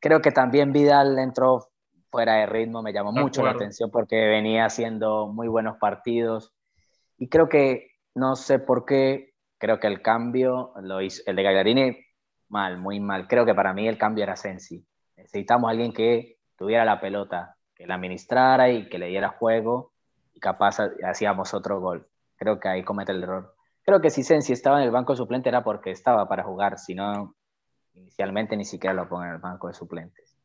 Creo 0.03 0.21
que 0.21 0.33
también 0.33 0.73
Vidal 0.73 1.17
entró 1.21 1.69
fuera 2.11 2.35
de 2.35 2.47
ritmo, 2.47 2.83
me 2.83 2.93
llamó 2.93 3.13
mucho 3.13 3.45
la 3.45 3.53
atención 3.53 3.89
porque 3.89 4.17
venía 4.17 4.65
haciendo 4.65 5.29
muy 5.29 5.47
buenos 5.47 5.79
partidos. 5.79 6.53
Y 7.19 7.29
creo 7.29 7.49
que, 7.49 7.93
no 8.17 8.35
sé 8.35 8.59
por 8.59 8.85
qué, 8.85 9.33
creo 9.59 9.79
que 9.79 9.87
el 9.87 10.03
cambio 10.03 10.73
lo 10.83 11.01
hizo, 11.01 11.23
el 11.27 11.37
de 11.37 11.43
Gagliardini, 11.45 11.97
mal, 12.49 12.79
muy 12.79 12.99
mal. 12.99 13.29
Creo 13.29 13.47
que 13.47 13.55
para 13.55 13.73
mí 13.73 13.87
el 13.87 13.97
cambio 13.97 14.25
era 14.25 14.35
Sensi. 14.35 14.85
Necesitamos 15.17 15.69
a 15.69 15.71
alguien 15.71 15.93
que 15.93 16.39
tuviera 16.57 16.85
la 16.85 17.01
pelota, 17.01 17.57
que 17.73 17.87
la 17.87 17.95
administrara 17.95 18.71
y 18.71 18.89
que 18.89 18.99
le 18.99 19.07
diera 19.07 19.29
juego 19.29 19.93
y 20.35 20.41
capaz 20.41 20.81
hacíamos 21.05 21.55
otro 21.55 21.81
gol. 21.81 22.09
Creo 22.43 22.59
que 22.59 22.69
ahí 22.69 22.83
comete 22.83 23.13
el 23.13 23.23
error. 23.23 23.55
Creo 23.85 24.01
que 24.01 24.11
si 24.11 24.25
Sensi 24.25 24.53
estaba 24.53 24.79
en 24.79 24.85
el 24.85 24.91
banco 24.91 25.15
suplente 25.15 25.49
era 25.49 25.63
porque 25.63 25.93
estaba 25.93 26.29
para 26.29 26.43
jugar, 26.43 26.77
si 26.77 26.93
no, 26.93 27.37
inicialmente 27.95 28.57
ni 28.57 28.65
siquiera 28.65 28.93
lo 28.95 29.09
pongo 29.09 29.23
en 29.23 29.31
el 29.31 29.39
banco 29.39 29.69
de 29.69 29.75
suplentes. 29.75 30.37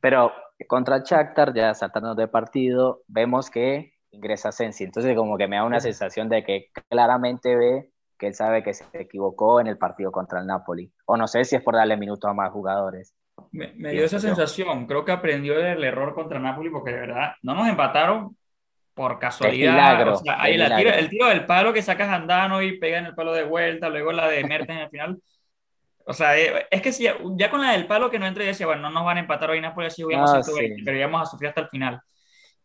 Pero 0.00 0.32
contra 0.66 1.04
Shakhtar, 1.04 1.54
ya 1.54 1.72
saltando 1.72 2.16
de 2.16 2.26
partido, 2.26 3.02
vemos 3.06 3.48
que 3.48 3.92
ingresa 4.10 4.50
Sensi. 4.50 4.82
Entonces 4.82 5.14
como 5.14 5.38
que 5.38 5.46
me 5.46 5.54
da 5.54 5.62
una 5.62 5.78
sensación 5.78 6.28
de 6.28 6.42
que 6.42 6.72
claramente 6.88 7.54
ve 7.54 7.92
que 8.18 8.26
él 8.26 8.34
sabe 8.34 8.64
que 8.64 8.74
se 8.74 8.84
equivocó 8.94 9.60
en 9.60 9.68
el 9.68 9.78
partido 9.78 10.10
contra 10.10 10.40
el 10.40 10.48
Napoli. 10.48 10.92
O 11.04 11.16
no 11.16 11.28
sé 11.28 11.44
si 11.44 11.54
es 11.54 11.62
por 11.62 11.76
darle 11.76 11.96
minutos 11.96 12.28
a 12.28 12.34
más 12.34 12.50
jugadores. 12.50 13.14
Me, 13.52 13.72
dio 13.92 14.04
esa 14.04 14.18
sensación. 14.18 14.86
Creo 14.86 15.04
que 15.04 15.12
aprendió 15.12 15.56
del 15.56 15.84
error 15.84 16.12
contra 16.12 16.40
Napoli 16.40 16.70
porque 16.70 16.90
de 16.90 17.02
verdad 17.02 17.34
no 17.42 17.54
nos 17.54 17.68
empataron 17.68 18.36
por 18.96 19.18
casualidad. 19.18 20.00
el, 20.46 21.10
tiro, 21.10 21.28
del 21.28 21.44
palo 21.44 21.74
que 21.74 21.82
sacas 21.82 22.08
andano 22.08 22.62
y 22.62 22.78
pega 22.78 22.96
en 22.96 23.04
el 23.04 23.14
palo 23.14 23.34
de 23.34 23.44
vuelta, 23.44 23.90
luego 23.90 24.10
la 24.10 24.26
de 24.26 24.42
Mertens 24.42 24.80
al 24.80 24.88
final. 24.88 25.18
O 26.06 26.14
sea, 26.14 26.38
eh, 26.38 26.66
es 26.70 26.80
que 26.80 26.92
si 26.92 27.06
ya, 27.36 27.50
con 27.50 27.60
la 27.60 27.72
del 27.72 27.86
palo 27.86 28.10
que 28.10 28.18
no 28.18 28.26
entra 28.26 28.42
y 28.42 28.46
decía, 28.46 28.64
bueno, 28.64 28.80
no 28.80 28.90
nos 28.90 29.04
van 29.04 29.18
a 29.18 29.20
empatar 29.20 29.50
hoy 29.50 29.60
Napoli, 29.60 29.88
así 29.88 30.02
vamos 30.02 30.32
a 30.32 30.40
pero 30.82 30.96
íbamos 30.96 31.20
a 31.20 31.26
sufrir 31.26 31.50
hasta 31.50 31.60
el 31.60 31.68
final. 31.68 32.00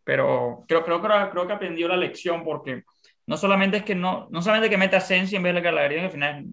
Pero 0.05 0.63
creo, 0.69 0.85
creo, 0.85 1.01
creo, 1.01 1.47
que 1.47 1.53
aprendió 1.53 1.89
la 1.89 1.97
lección 1.97 2.45
porque 2.45 2.85
no 3.25 3.35
solamente 3.35 3.77
es 3.77 3.83
que 3.83 3.93
no, 3.93 4.29
no 4.31 4.41
solamente 4.41 4.69
que 4.69 4.77
meta 4.77 5.01
Sensi 5.01 5.35
en 5.35 5.43
vez 5.43 5.53
de 5.53 5.59
Galavería 5.59 5.99
en 5.99 6.05
al 6.05 6.11
final 6.11 6.45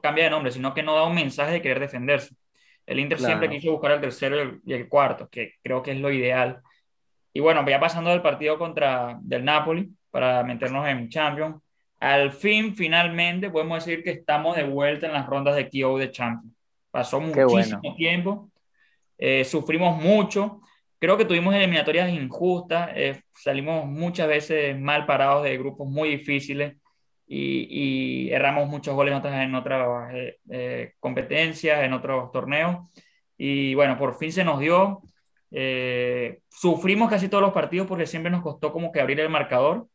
cambia 0.00 0.24
de 0.24 0.30
nombre, 0.30 0.52
sino 0.52 0.72
que 0.72 0.84
no 0.84 0.94
da 0.94 1.04
un 1.04 1.16
mensaje 1.16 1.50
de 1.50 1.62
querer 1.62 1.80
defenderse. 1.80 2.36
El 2.86 3.00
Inter 3.00 3.18
siempre 3.18 3.50
quiso 3.50 3.72
buscar 3.72 3.90
el 3.90 4.00
tercero 4.00 4.60
y 4.64 4.72
el, 4.72 4.88
cuarto, 4.88 5.28
que 5.28 5.54
creo 5.62 5.82
que 5.82 5.90
es 5.90 5.98
lo 5.98 6.12
ideal. 6.12 6.62
Y 7.32 7.40
bueno, 7.40 7.66
ya 7.68 7.78
pasando 7.78 8.10
del 8.10 8.22
partido 8.22 8.58
contra 8.58 9.18
del 9.20 9.44
Napoli 9.44 9.90
para 10.10 10.42
meternos 10.42 10.86
en 10.88 11.08
Champions, 11.08 11.56
al 11.98 12.32
fin, 12.32 12.74
finalmente, 12.74 13.50
podemos 13.50 13.84
decir 13.84 14.02
que 14.02 14.10
estamos 14.10 14.56
de 14.56 14.64
vuelta 14.64 15.06
en 15.06 15.12
las 15.12 15.26
rondas 15.26 15.56
de 15.56 15.68
KO 15.68 15.98
de 15.98 16.10
Champions. 16.10 16.54
Pasó 16.90 17.20
muchísimo 17.20 17.94
tiempo, 17.94 18.50
eh, 19.18 19.44
sufrimos 19.44 20.02
mucho, 20.02 20.60
creo 20.98 21.16
que 21.16 21.24
tuvimos 21.24 21.54
eliminatorias 21.54 22.10
injustas, 22.10 22.90
eh, 22.94 23.22
salimos 23.34 23.86
muchas 23.86 24.26
veces 24.28 24.78
mal 24.78 25.06
parados 25.06 25.44
de 25.44 25.56
grupos 25.56 25.88
muy 25.88 26.10
difíciles 26.10 26.74
y, 27.32 28.30
erramos 28.30 28.68
muchos 28.68 28.94
goles 28.94 29.12
en 29.12 29.18
otras, 29.18 29.42
en 29.42 29.54
otras 29.54 30.14
eh, 30.14 30.38
eh, 30.50 30.92
competencias, 30.98 31.82
en 31.84 31.92
otros 31.92 32.32
torneos. 32.32 32.90
Y 33.38 33.74
bueno, 33.74 33.96
por 33.96 34.18
fin 34.18 34.32
se 34.32 34.44
nos 34.44 34.58
dio. 34.58 35.02
Eh, 35.50 36.40
sufrimos 36.48 37.10
casi 37.10 37.28
todos 37.28 37.42
los 37.42 37.52
partidos 37.52 37.86
porque 37.86 38.06
siempre 38.06 38.30
nos 38.30 38.42
costó 38.42 38.72
como 38.72 38.92
que 38.92 39.00
abrir 39.00 39.18
el 39.20 39.28
marcador, 39.28 39.86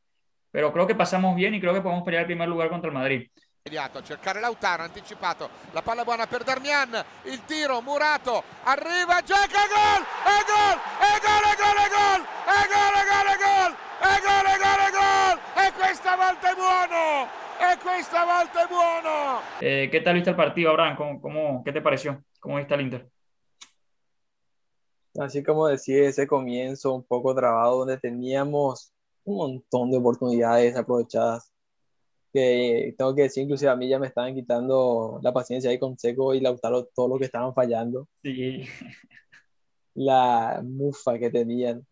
pero 0.52 0.72
creo 0.74 0.88
que 0.88 0.96
pasamos 0.96 1.36
bien 1.36 1.54
y 1.54 1.62
creo 1.62 1.74
que 1.74 1.82
podemos 1.82 2.04
pelear 2.04 2.22
el 2.22 2.28
primer 2.28 2.50
lugar 2.50 2.70
contra 2.70 2.90
el 2.90 2.94
Madrid. 2.94 3.30
a 3.66 3.90
cercare 4.04 4.40
Lautaro, 4.40 4.84
anticipato, 4.84 5.50
la 5.74 5.82
palla 5.82 6.04
buona 6.04 6.28
per 6.28 6.44
Darmian, 6.44 7.04
il 7.24 7.44
tiro, 7.46 7.82
Murato, 7.82 8.44
arriva, 8.64 9.22
gioca, 9.24 9.66
gol, 9.66 10.06
e 10.22 10.38
gol, 10.46 10.78
e 11.02 11.20
gol, 11.26 11.44
e 11.50 11.56
gol, 11.58 11.78
e 11.82 11.90
gol, 11.90 12.22
e 12.46 12.68
gol, 12.70 12.96
e 12.96 13.06
gol, 13.10 13.28
e 13.28 13.38
gol, 13.42 13.76
e 14.06 14.22
gol, 14.22 14.46
e 14.46 14.58
gol, 14.60 14.80
e 14.86 14.92
gol, 14.92 15.66
e 15.66 15.72
questa 15.74 16.16
volta 16.16 16.52
è 16.52 16.56
buono, 16.56 17.28
e 17.58 17.78
questa 17.82 18.24
volta 18.24 18.64
è 18.64 18.68
buono. 18.68 19.42
Eh, 19.60 19.90
¿Qué 19.90 20.02
tal 20.02 20.14
viste 20.14 20.30
el 20.30 20.36
partido, 20.36 20.70
Abraham? 20.70 20.96
¿Cómo, 20.96 21.20
cómo, 21.20 21.64
qué 21.64 21.72
te 21.72 21.82
pareció? 21.82 22.24
¿Cómo 22.40 22.58
viste 22.58 22.76
el 22.76 22.82
Inter? 22.82 23.15
Así 25.20 25.44
como 25.44 25.68
decía, 25.68 26.08
ese 26.08 26.28
comienzo 26.28 26.94
un 26.94 27.04
poco 27.04 27.34
trabado 27.36 27.80
donde 27.80 27.98
teníamos 27.98 28.92
un 29.24 29.38
montón 29.38 29.92
de 29.92 29.98
oportunidades 29.98 30.76
aprovechadas. 30.76 31.52
Que 32.34 32.94
tengo 32.98 33.16
que 33.16 33.24
decir, 33.24 33.44
inclusive 33.44 33.72
a 33.72 33.76
mí 33.76 33.88
ya 33.88 33.98
me 33.98 34.08
estaban 34.08 34.36
quitando 34.36 35.20
la 35.24 35.32
paciencia 35.34 35.70
ahí 35.70 35.80
con 35.80 35.98
Seco 35.98 36.34
y 36.34 36.42
Lautaro 36.42 36.86
todo 36.94 37.08
lo 37.08 37.18
que 37.18 37.26
estaban 37.26 37.54
fallando. 37.54 38.08
Sí. 38.22 38.66
La 39.94 40.62
mufa 40.64 41.18
que 41.18 41.30
tenían 41.30 41.86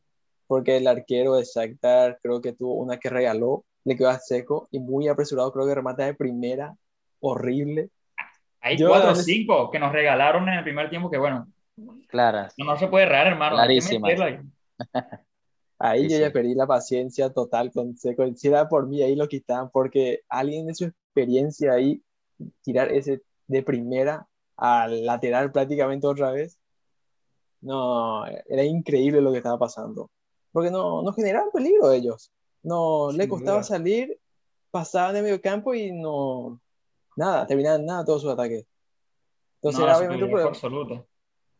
porque 0.53 0.77
el 0.77 0.87
arquero 0.87 1.33
de 1.33 1.45
Shakhtar 1.45 2.19
creo 2.21 2.39
que 2.39 2.53
tuvo 2.53 2.75
una 2.75 2.99
que 2.99 3.09
regaló, 3.09 3.65
le 3.85 3.97
quedó 3.97 4.09
a 4.09 4.19
seco 4.19 4.67
y 4.71 4.79
muy 4.79 5.07
apresurado, 5.07 5.51
creo 5.51 5.65
que 5.65 5.73
remata 5.73 6.05
de 6.05 6.13
primera, 6.13 6.75
horrible. 7.19 7.89
Hay 8.61 8.77
cuatro 8.77 9.11
o 9.11 9.15
cinco 9.15 9.71
que 9.71 9.79
nos 9.79 9.91
regalaron 9.91 10.47
en 10.47 10.55
el 10.55 10.63
primer 10.63 10.91
tiempo 10.91 11.09
que 11.09 11.17
bueno. 11.17 11.47
Claras. 12.07 12.53
No, 12.57 12.77
se 12.77 12.87
puede 12.87 13.05
regar, 13.05 13.27
hermano. 13.27 13.55
Clarísima. 13.55 14.07
Ahí 15.79 16.07
yo 16.09 16.19
ya 16.19 16.31
perdí 16.31 16.53
la 16.53 16.67
paciencia 16.67 17.31
total 17.31 17.71
con 17.71 17.97
Seco. 17.97 18.23
Si 18.35 18.47
era 18.47 18.69
por 18.69 18.87
mí, 18.87 19.01
ahí 19.01 19.15
lo 19.15 19.27
quitaban, 19.27 19.69
porque 19.71 20.21
alguien 20.29 20.67
de 20.67 20.75
su 20.75 20.85
experiencia 20.85 21.73
ahí, 21.73 22.01
tirar 22.61 22.91
ese 22.91 23.21
de 23.47 23.63
primera, 23.63 24.27
al 24.55 25.05
lateral 25.05 25.51
prácticamente 25.51 26.07
otra 26.07 26.31
vez. 26.31 26.59
No, 27.61 28.25
era 28.25 28.63
increíble 28.63 29.21
lo 29.21 29.31
que 29.31 29.37
estaba 29.37 29.57
pasando. 29.57 30.11
Porque 30.51 30.69
no, 30.69 31.01
no 31.01 31.13
generaban 31.13 31.49
peligro 31.51 31.91
ellos. 31.91 32.31
No, 32.61 33.11
le 33.11 33.27
costaba 33.27 33.63
salir, 33.63 34.19
pasaban 34.69 35.15
de 35.15 35.21
medio 35.21 35.41
campo 35.41 35.73
y 35.73 35.91
no. 35.91 36.61
Nada, 37.15 37.45
terminaban 37.47 37.85
nada 37.85 38.05
todos 38.05 38.21
sus 38.21 38.31
ataques. 38.31 38.65
Entonces 39.55 39.83
era 39.83 39.97
obviamente. 39.97 40.41
Absoluta. 40.41 41.05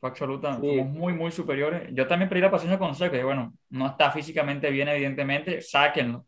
Fue 0.04 0.10
absoluta. 0.10 0.58
Fuimos 0.58 0.90
muy, 0.90 1.14
muy 1.14 1.32
superiores. 1.32 1.88
Yo 1.94 2.06
también 2.06 2.28
perdí 2.28 2.42
la 2.42 2.52
paciencia 2.52 2.78
con 2.78 2.94
Seco. 2.94 3.16
Y 3.16 3.24
bueno, 3.24 3.54
no 3.70 3.88
está 3.88 4.12
físicamente 4.12 4.70
bien, 4.70 4.90
evidentemente, 4.90 5.62
sáquenlo. 5.62 6.26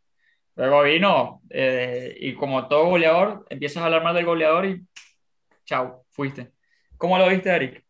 Luego 0.56 0.84
vino, 0.84 1.42
eh, 1.50 2.16
y 2.22 2.36
como 2.36 2.70
todo 2.70 2.86
goleador, 2.86 3.46
empiezas 3.50 3.84
a 3.84 3.88
hablar 3.88 4.02
mal 4.02 4.16
del 4.16 4.24
goleador 4.24 4.66
y 4.66 4.88
chao, 5.66 6.06
fuiste. 6.12 6.54
¿Cómo 6.98 7.18
lo 7.18 7.28
viste, 7.28 7.54
Eric? 7.54 7.86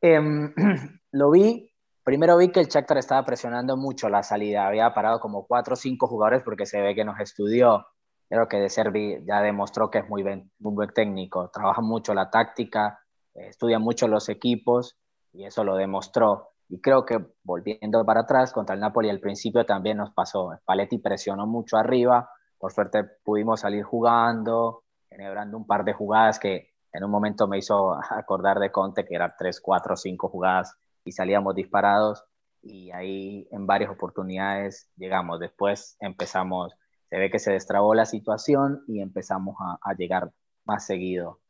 Em, 0.00 0.54
lo 1.12 1.30
vi, 1.30 1.70
primero 2.02 2.38
vi 2.38 2.48
que 2.48 2.60
el 2.60 2.68
Shakhtar 2.68 2.96
estaba 2.96 3.22
presionando 3.26 3.76
mucho 3.76 4.08
la 4.08 4.22
salida, 4.22 4.66
había 4.66 4.94
parado 4.94 5.20
como 5.20 5.46
cuatro 5.46 5.74
o 5.74 5.76
cinco 5.76 6.06
jugadores 6.06 6.42
porque 6.42 6.64
se 6.64 6.80
ve 6.80 6.94
que 6.94 7.04
nos 7.04 7.20
estudió. 7.20 7.86
Creo 8.30 8.48
que 8.48 8.56
De 8.56 8.70
Servi 8.70 9.18
ya 9.26 9.42
demostró 9.42 9.90
que 9.90 9.98
es 9.98 10.08
muy, 10.08 10.24
muy 10.24 10.48
buen 10.58 10.88
técnico, 10.94 11.50
trabaja 11.50 11.82
mucho 11.82 12.14
la 12.14 12.30
táctica, 12.30 13.03
estudia 13.34 13.78
mucho 13.78 14.08
los 14.08 14.28
equipos 14.28 14.96
y 15.32 15.44
eso 15.44 15.64
lo 15.64 15.76
demostró. 15.76 16.50
Y 16.68 16.80
creo 16.80 17.04
que 17.04 17.18
volviendo 17.42 18.04
para 18.04 18.20
atrás, 18.20 18.52
contra 18.52 18.74
el 18.74 18.80
Napoli 18.80 19.10
al 19.10 19.20
principio 19.20 19.66
también 19.66 19.98
nos 19.98 20.10
pasó. 20.12 20.52
Paletti 20.64 20.98
presionó 20.98 21.46
mucho 21.46 21.76
arriba, 21.76 22.30
por 22.58 22.72
suerte 22.72 23.04
pudimos 23.24 23.60
salir 23.60 23.82
jugando, 23.82 24.84
generando 25.10 25.56
un 25.56 25.66
par 25.66 25.84
de 25.84 25.92
jugadas 25.92 26.38
que 26.38 26.70
en 26.92 27.04
un 27.04 27.10
momento 27.10 27.48
me 27.48 27.58
hizo 27.58 27.92
acordar 28.10 28.58
de 28.58 28.70
Conte, 28.70 29.04
que 29.04 29.14
eran 29.14 29.34
3, 29.36 29.60
4, 29.60 29.96
5 29.96 30.28
jugadas 30.28 30.76
y 31.04 31.12
salíamos 31.12 31.54
disparados. 31.54 32.24
Y 32.62 32.90
ahí 32.92 33.46
en 33.50 33.66
varias 33.66 33.90
oportunidades 33.90 34.88
llegamos. 34.96 35.38
Después 35.38 35.96
empezamos, 36.00 36.74
se 37.10 37.18
ve 37.18 37.30
que 37.30 37.38
se 37.38 37.52
destrabó 37.52 37.94
la 37.94 38.06
situación 38.06 38.84
y 38.88 39.02
empezamos 39.02 39.56
a 39.60 39.94
llegar 39.94 40.32
más 40.64 40.86
seguido 40.86 41.40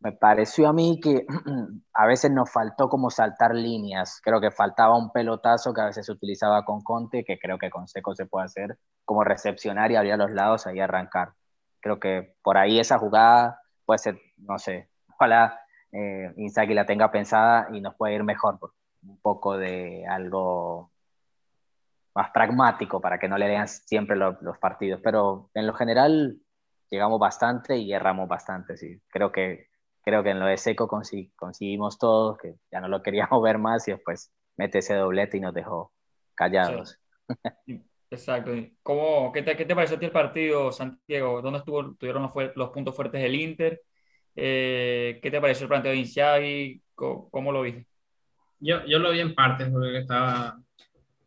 me 0.00 0.12
pareció 0.12 0.68
a 0.68 0.72
mí 0.72 1.00
que 1.02 1.26
a 1.94 2.06
veces 2.06 2.30
nos 2.30 2.50
faltó 2.50 2.88
como 2.88 3.10
saltar 3.10 3.54
líneas. 3.54 4.20
Creo 4.22 4.40
que 4.40 4.50
faltaba 4.50 4.96
un 4.96 5.10
pelotazo 5.12 5.74
que 5.74 5.80
a 5.80 5.86
veces 5.86 6.06
se 6.06 6.12
utilizaba 6.12 6.64
con 6.64 6.82
Conte, 6.82 7.24
que 7.24 7.38
creo 7.38 7.58
que 7.58 7.70
con 7.70 7.88
Seco 7.88 8.14
se 8.14 8.26
puede 8.26 8.46
hacer, 8.46 8.78
como 9.04 9.24
recepcionar 9.24 9.90
y 9.90 9.96
abrir 9.96 10.12
a 10.12 10.16
los 10.16 10.30
lados 10.30 10.66
y 10.72 10.80
arrancar. 10.80 11.32
Creo 11.80 11.98
que 12.00 12.36
por 12.42 12.58
ahí 12.58 12.78
esa 12.78 12.98
jugada 12.98 13.60
puede 13.84 13.98
ser, 13.98 14.20
no 14.36 14.58
sé, 14.58 14.88
ojalá 15.12 15.60
eh, 15.92 16.32
Inzaghi 16.36 16.74
la 16.74 16.86
tenga 16.86 17.10
pensada 17.10 17.68
y 17.72 17.80
nos 17.80 17.94
puede 17.96 18.14
ir 18.14 18.24
mejor, 18.24 18.58
por 18.58 18.74
un 19.02 19.20
poco 19.20 19.56
de 19.56 20.06
algo 20.06 20.90
más 22.14 22.30
pragmático 22.30 23.00
para 23.00 23.18
que 23.18 23.28
no 23.28 23.38
le 23.38 23.48
den 23.48 23.66
siempre 23.68 24.16
los 24.16 24.58
partidos. 24.58 25.00
Pero 25.02 25.50
en 25.54 25.66
lo 25.66 25.74
general 25.74 26.38
llegamos 26.90 27.18
bastante 27.20 27.76
y 27.78 27.92
erramos 27.92 28.28
bastante, 28.28 28.76
sí. 28.76 29.00
Creo 29.08 29.32
que 29.32 29.68
creo 30.02 30.22
que 30.22 30.30
en 30.30 30.40
lo 30.40 30.46
de 30.46 30.56
Seco 30.56 30.88
conseguimos 30.88 31.98
todos, 31.98 32.38
que 32.38 32.54
ya 32.70 32.80
no 32.80 32.88
lo 32.88 33.02
queríamos 33.02 33.42
ver 33.42 33.58
más 33.58 33.86
y 33.88 33.92
después 33.92 34.32
mete 34.56 34.78
ese 34.78 34.94
doblete 34.94 35.36
y 35.36 35.40
nos 35.40 35.54
dejó 35.54 35.92
callados. 36.34 36.98
Exacto. 38.10 38.52
¿Cómo, 38.82 39.32
qué, 39.32 39.42
te, 39.42 39.56
¿Qué 39.56 39.64
te 39.64 39.74
pareció 39.74 39.96
a 39.96 40.00
ti 40.00 40.06
el 40.06 40.12
partido, 40.12 40.72
Santiago? 40.72 41.42
¿Dónde 41.42 41.58
estuvo, 41.58 41.94
tuvieron 41.94 42.22
los, 42.22 42.32
los 42.56 42.70
puntos 42.70 42.96
fuertes 42.96 43.22
del 43.22 43.34
Inter? 43.34 43.82
Eh, 44.34 45.18
¿Qué 45.22 45.30
te 45.30 45.40
pareció 45.40 45.64
el 45.64 45.68
planteo 45.68 45.92
de 45.92 45.98
Insiagi? 45.98 46.82
¿Cómo, 46.94 47.28
¿Cómo, 47.30 47.52
lo 47.52 47.62
viste? 47.62 47.86
Yo, 48.60 48.84
yo 48.86 48.98
lo 48.98 49.10
vi 49.10 49.20
en 49.20 49.34
partes 49.34 49.68
porque 49.70 49.98
estaba 49.98 50.58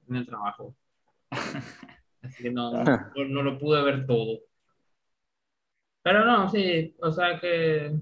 en 0.09 0.15
el 0.15 0.25
trabajo. 0.25 0.75
Así 2.21 2.43
que 2.43 2.51
no, 2.51 2.71
no, 2.83 3.11
no 3.15 3.43
lo 3.43 3.57
pude 3.57 3.83
ver 3.83 4.05
todo. 4.05 4.39
Pero 6.03 6.25
no, 6.25 6.49
sí, 6.49 6.95
o 7.01 7.11
sea 7.11 7.39
que 7.39 7.93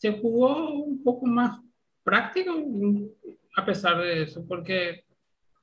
se 0.00 0.18
jugó 0.18 0.82
un 0.82 1.04
poco 1.04 1.26
más 1.26 1.60
práctico 2.02 2.52
a 3.54 3.64
pesar 3.66 3.98
de 3.98 4.22
eso, 4.22 4.42
porque 4.48 5.04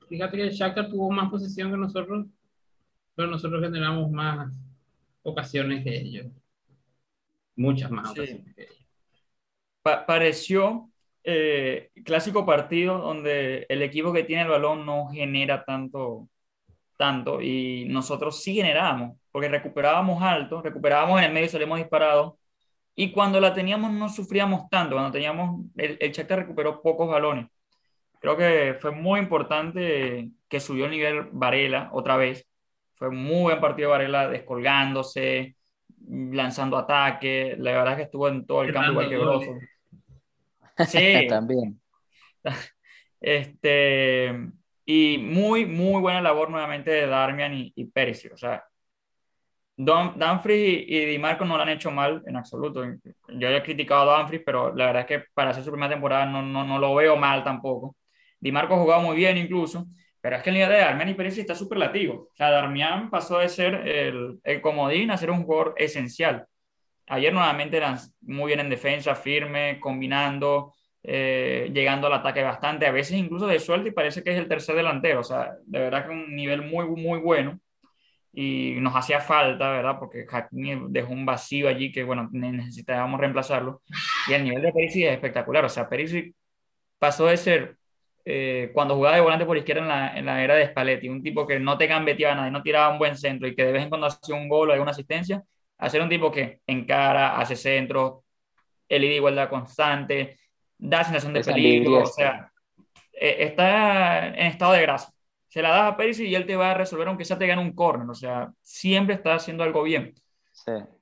fíjate 0.08 0.38
que 0.38 0.44
el 0.44 0.52
Shakhtar 0.52 0.90
tuvo 0.90 1.10
más 1.10 1.32
posición 1.32 1.72
que 1.72 1.78
nosotros, 1.78 2.28
pero 3.16 3.30
nosotros 3.30 3.64
generamos 3.64 4.12
más 4.12 4.54
ocasiones 5.24 5.84
que 5.84 5.98
ellos. 5.98 6.28
Muchas 7.56 7.90
más 7.90 8.12
ocasiones 8.12 8.54
que 8.56 8.64
ellos. 8.64 8.88
pareció 9.82 10.88
eh, 11.24 11.90
clásico 12.06 12.46
partido 12.46 13.00
donde 13.00 13.66
el 13.70 13.82
equipo 13.82 14.14
que 14.14 14.24
tiene 14.24 14.44
el 14.44 14.50
balón 14.50 14.86
no 14.86 15.08
genera 15.08 15.66
tanto, 15.66 16.30
tanto 16.96 17.42
y 17.42 17.86
nosotros 17.90 18.44
sí 18.44 18.54
generábamos, 18.54 19.18
porque 19.32 19.50
recuperábamos 19.50 20.22
alto, 20.22 20.62
recuperábamos 20.62 21.18
en 21.18 21.26
el 21.26 21.34
medio 21.34 21.48
y 21.48 21.50
salimos 21.50 21.80
disparados 21.80 22.34
y 23.00 23.12
cuando 23.12 23.40
la 23.40 23.54
teníamos 23.54 23.92
no 23.94 24.10
sufríamos 24.10 24.68
tanto, 24.72 24.96
cuando 24.96 25.12
teníamos, 25.12 25.64
el, 25.78 25.98
el 26.02 26.12
Shakhtar 26.12 26.40
recuperó 26.40 26.82
pocos 26.82 27.08
balones. 27.08 27.46
Creo 28.20 28.36
que 28.36 28.76
fue 28.82 28.90
muy 28.90 29.20
importante 29.20 30.32
que 30.50 30.60
subió 30.60 30.86
el 30.86 30.92
nivel 30.92 31.30
Varela 31.32 31.90
otra 31.94 32.18
vez. 32.18 32.48
Fue 32.96 33.12
muy 33.12 33.44
buen 33.44 33.62
partido 33.62 33.92
Varela 33.92 34.28
descolgándose, 34.28 35.56
lanzando 36.08 36.76
ataque. 36.76 37.56
La 37.60 37.74
verdad 37.74 37.92
es 37.92 37.98
que 37.98 38.04
estuvo 38.06 38.30
en 38.30 38.48
todo 38.48 38.64
el 38.64 38.74
campo 38.74 39.04
igual 39.04 39.42
que. 40.76 40.86
Sí. 40.86 41.28
También. 41.30 41.80
Este, 43.20 44.32
y 44.86 45.18
muy, 45.18 45.66
muy 45.66 46.00
buena 46.02 46.22
labor 46.22 46.52
nuevamente 46.52 46.92
de 46.92 47.08
Darmian 47.08 47.52
y, 47.52 47.74
y. 47.76 47.92
O 48.32 48.38
sea, 48.38 48.64
Don, 49.80 50.18
Danfries 50.18 50.86
y, 50.88 51.06
Di 51.06 51.20
Marco 51.20 51.46
no 51.46 51.56
lo 51.56 51.62
han 51.62 51.70
hecho 51.70 51.92
mal 51.92 52.24
en 52.26 52.36
absoluto. 52.36 52.84
Yo 53.30 53.50
he 53.50 53.62
criticado 53.62 54.10
a 54.12 54.18
Danfries, 54.18 54.42
pero 54.44 54.76
la 54.76 54.88
verdad 54.88 55.02
es 55.02 55.08
que 55.08 55.26
para 55.34 55.52
hacer 55.52 55.64
su 55.64 55.72
primera 55.72 55.94
temporada 55.94 56.26
no, 56.26 56.42
no, 56.42 56.64
no 56.64 56.80
lo 56.80 56.96
veo 56.96 57.16
mal 57.16 57.44
tampoco. 57.44 57.96
Di 58.40 58.52
Marco 58.52 58.74
ha 58.74 58.80
jugado 58.80 59.02
muy 59.02 59.16
bien 59.16 59.38
incluso, 59.38 59.86
pero 60.20 60.36
es 60.36 60.44
que 60.44 60.50
el 60.50 60.56
nivel 60.56 60.70
de 60.72 60.78
Darmian 60.80 61.10
y 61.10 61.14
Pérez 61.14 61.38
está 61.38 61.54
superlativo. 61.54 62.30
O 62.32 62.36
sea, 62.36 62.50
Darmian 62.50 63.12
pasó 63.12 63.38
de 63.38 63.50
ser 63.50 63.76
el, 63.88 64.40
el 64.44 64.62
comodín 64.62 65.12
a 65.12 65.18
ser 65.18 65.30
un 65.30 65.44
jugador 65.44 65.76
esencial. 65.78 66.48
Ayer 67.08 67.32
nuevamente 67.32 67.78
eran 67.78 67.98
muy 68.22 68.48
bien 68.48 68.60
en 68.60 68.70
defensa, 68.70 69.16
firme, 69.16 69.80
combinando, 69.80 70.74
eh, 71.04 71.70
llegando 71.74 72.08
al 72.08 72.14
ataque 72.14 72.44
bastante, 72.44 72.86
a 72.88 72.92
veces 72.92 73.18
incluso 73.18 73.48
de 73.48 73.60
suelto 73.60 73.88
y 73.88 73.92
parece 73.92 74.24
que 74.24 74.32
es 74.32 74.38
el 74.38 74.48
tercer 74.48 74.76
delantero. 74.76 75.22
O 75.22 75.24
sea, 75.24 75.54
de 75.66 75.80
verdad 75.80 76.06
que 76.06 76.12
un 76.12 76.36
nivel 76.36 76.64
muy, 76.64 76.86
muy 76.88 77.20
bueno 77.20 77.60
y 78.40 78.76
nos 78.82 78.96
hacía 78.96 79.20
falta, 79.20 79.72
¿verdad? 79.72 79.98
Porque 79.98 80.28
Hakimi 80.32 80.90
dejó 80.90 81.12
un 81.12 81.26
vacío 81.26 81.68
allí 81.68 81.92
que, 81.92 82.04
bueno, 82.04 82.30
necesitábamos 82.32 83.20
reemplazarlo. 83.20 83.82
Y 84.28 84.34
el 84.34 84.44
nivel 84.44 84.62
de 84.62 84.72
Perisic 84.72 85.06
es 85.06 85.14
espectacular. 85.14 85.66
O 85.66 85.70
sea, 85.70 85.90
Perisic 85.90 86.36
pasó 87.00 87.26
de 87.26 87.38
ser, 87.38 87.78
eh, 88.26 88.70
cuando 88.76 88.94
jugaba 88.94 89.16
de 89.16 89.24
volante 89.24 89.44
por 89.44 89.58
izquierda 89.58 89.82
en 89.82 89.88
la, 89.88 90.18
en 90.20 90.26
la 90.28 90.44
era 90.44 90.54
de 90.54 90.68
Spalletti, 90.68 91.10
un 91.10 91.24
tipo 91.24 91.48
que 91.48 91.60
no 91.60 91.80
te 91.80 91.88
gambeteaba 91.88 92.36
nada, 92.36 92.52
no 92.52 92.62
tiraba 92.62 92.90
un 92.90 93.00
buen 93.00 93.18
centro 93.18 93.48
y 93.48 93.56
que 93.56 93.66
de 93.66 93.72
vez 93.72 93.82
en 93.82 93.90
cuando 93.90 94.06
hacía 94.06 94.36
un 94.36 94.48
gol 94.48 94.70
o 94.70 94.74
alguna 94.74 94.92
asistencia, 94.92 95.42
a 95.80 95.90
ser 95.90 96.04
un 96.04 96.10
tipo 96.10 96.32
que 96.32 96.60
encara, 96.68 97.40
hace 97.40 97.56
centro, 97.56 98.24
el 98.88 99.04
ida 99.04 99.16
igualdad 99.16 99.50
constante, 99.50 100.38
da 100.78 101.04
sensación 101.04 101.34
de 101.34 101.42
peligro, 101.42 102.04
o 102.04 102.06
sea, 102.06 102.52
eh, 103.14 103.38
está 103.40 104.28
en 104.28 104.46
estado 104.46 104.74
de 104.74 104.82
grasa 104.84 105.12
se 105.58 105.64
la 105.64 105.70
das 105.70 105.94
a 105.94 105.98
Perisic 105.98 106.28
y 106.28 106.36
él 106.36 106.46
te 106.46 106.56
va 106.56 106.70
a 106.70 106.74
resolver 106.76 107.08
aunque 107.08 107.26
sea 107.26 107.40
te 107.40 107.48
gane 107.48 107.64
un 107.64 107.74
corner, 107.74 108.08
o 108.08 108.14
sea, 108.14 108.52
siempre 108.62 109.16
está 109.16 109.34
haciendo 109.34 109.64
algo 109.64 109.82
bien. 109.82 110.14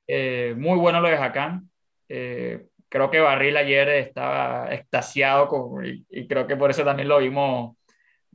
Eh, 0.07 0.55
muy 0.57 0.77
bueno 0.77 1.01
lo 1.01 1.09
de 1.09 1.17
Hakan. 1.17 1.69
Eh, 2.07 2.67
creo 2.87 3.11
que 3.11 3.19
Barril 3.19 3.57
ayer 3.57 3.89
estaba 3.89 4.73
extasiado 4.73 5.49
con, 5.49 5.85
y, 5.85 6.25
creo 6.25 6.47
que 6.47 6.55
por 6.55 6.71
eso 6.71 6.85
también 6.85 7.09
lo 7.09 7.17
vimos, 7.17 7.75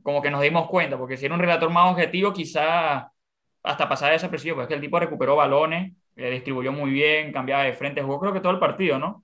como 0.03 0.21
que 0.21 0.29
nos 0.29 0.43
dimos 0.43 0.67
cuenta, 0.69 0.95
porque 0.95 1.17
si 1.17 1.25
era 1.25 1.33
un 1.33 1.41
relator 1.41 1.71
más 1.71 1.91
objetivo, 1.91 2.31
quizá 2.33 3.11
hasta 3.63 3.89
pasar 3.89 4.11
desapercibido, 4.11 4.57
porque 4.57 4.65
es 4.65 4.67
que 4.67 4.75
el 4.75 4.81
tipo 4.81 4.99
recuperó 4.99 5.35
balones, 5.35 5.91
eh, 6.15 6.29
distribuyó 6.29 6.71
muy 6.71 6.91
bien, 6.91 7.33
cambiaba 7.33 7.63
de 7.63 7.73
frente, 7.73 8.03
jugó 8.03 8.19
creo 8.19 8.33
que 8.33 8.41
todo 8.41 8.51
el 8.53 8.59
partido, 8.59 8.99
¿no? 8.99 9.23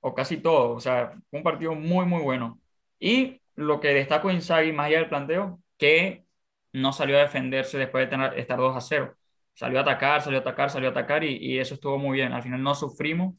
O 0.00 0.12
casi 0.12 0.38
todo, 0.38 0.72
o 0.72 0.80
sea, 0.80 1.12
fue 1.30 1.38
un 1.38 1.44
partido 1.44 1.76
muy, 1.76 2.04
muy 2.04 2.20
bueno. 2.20 2.58
Y 2.98 3.40
lo 3.56 3.80
que 3.80 3.88
destaco 3.88 4.30
en 4.30 4.42
Sagi, 4.42 4.72
más 4.72 4.86
allá 4.86 4.98
del 4.98 5.08
planteo, 5.08 5.60
que 5.78 6.24
no 6.72 6.92
salió 6.92 7.16
a 7.16 7.22
defenderse 7.22 7.78
después 7.78 8.04
de 8.04 8.10
tener, 8.10 8.38
estar 8.38 8.58
2 8.58 8.76
a 8.76 8.80
0. 8.80 9.14
Salió 9.54 9.78
a 9.78 9.82
atacar, 9.82 10.22
salió 10.22 10.38
a 10.38 10.42
atacar, 10.42 10.70
salió 10.70 10.88
a 10.88 10.90
atacar 10.90 11.22
y, 11.22 11.58
eso 11.58 11.74
estuvo 11.74 11.98
muy 11.98 12.18
bien. 12.18 12.32
Al 12.32 12.42
final 12.42 12.62
no 12.62 12.74
sufrimos 12.74 13.34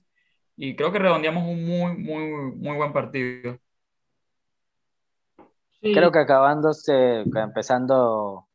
y 0.55 0.75
creo 0.75 0.91
que 0.91 0.99
redondeamos 0.99 1.43
un 1.43 1.65
muy, 1.65 1.97
muy, 1.97 2.23
muy 2.55 2.77
buen 2.77 2.93
partido. 2.93 3.59
Creo 5.81 6.11
que 6.11 6.19
acabándose, 6.19 7.19
empezando 7.21 8.47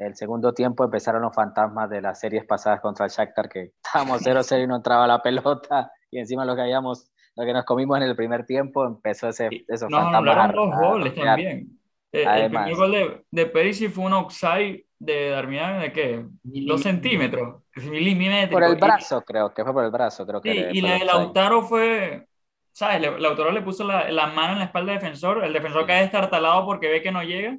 el 0.00 0.16
segundo 0.16 0.54
tiempo 0.54 0.84
empezaron 0.84 1.20
los 1.22 1.34
fantasmas 1.34 1.90
de 1.90 2.00
las 2.00 2.18
series 2.18 2.46
pasadas 2.46 2.80
contra 2.80 3.04
el 3.04 3.12
Shakhtar, 3.12 3.48
que 3.48 3.72
estábamos 3.84 4.22
0-0 4.22 4.64
y 4.64 4.66
no 4.66 4.76
entraba 4.76 5.06
la 5.06 5.22
pelota, 5.22 5.92
y 6.10 6.18
encima 6.18 6.46
lo 6.46 6.56
que 6.56 6.62
habíamos, 6.62 7.10
lo 7.36 7.44
que 7.44 7.52
nos 7.52 7.64
comimos 7.64 7.96
en 7.98 8.04
el 8.04 8.16
primer 8.16 8.44
tiempo, 8.44 8.84
empezó 8.86 9.28
ese, 9.28 9.48
esos 9.68 9.88
Nos 9.90 10.00
anularon 10.06 10.50
a- 10.50 10.52
dos 10.52 10.72
a 10.72 10.76
goles 10.78 11.14
rodear. 11.16 11.26
también. 11.36 11.78
Eh, 12.12 12.24
El 12.26 12.50
primer 12.50 12.74
gol 12.74 12.90
de, 12.92 13.24
de 13.30 13.46
Perisic 13.46 13.90
fue 13.92 14.04
un 14.04 14.12
offside 14.14 14.84
de 14.98 15.30
Darmian 15.30 15.80
de 15.80 15.92
qué? 15.92 16.24
Dos 16.42 16.82
centímetros, 16.82 17.62
milimétrico. 17.76 18.52
Por 18.60 18.64
el 18.64 18.76
Y- 18.76 18.80
brazo, 18.80 19.22
creo, 19.22 19.54
que 19.54 19.62
fue 19.64 19.72
por 19.72 19.84
el 19.84 19.90
brazo, 19.90 20.26
creo 20.26 20.40
que 20.40 20.52
Sí, 20.52 20.58
le- 20.60 20.70
y 20.72 20.80
la 20.80 20.92
el 20.94 20.98
de. 21.00 21.04
Lautaro 21.06 21.62
fue, 21.62 22.26
¿sabes? 22.72 23.00
Le- 23.00 23.18
Lautaro 23.20 23.52
le 23.52 23.62
puso 23.62 23.84
la, 23.84 24.10
la 24.10 24.26
mano 24.26 24.54
en 24.54 24.58
la 24.58 24.64
espalda 24.66 24.92
del 24.92 25.00
defensor, 25.00 25.44
el 25.44 25.52
defensor 25.52 25.86
cae 25.86 26.02
destartalado 26.02 26.66
porque 26.66 26.88
ve 26.88 27.00
que 27.00 27.12
no 27.12 27.22
llega. 27.22 27.56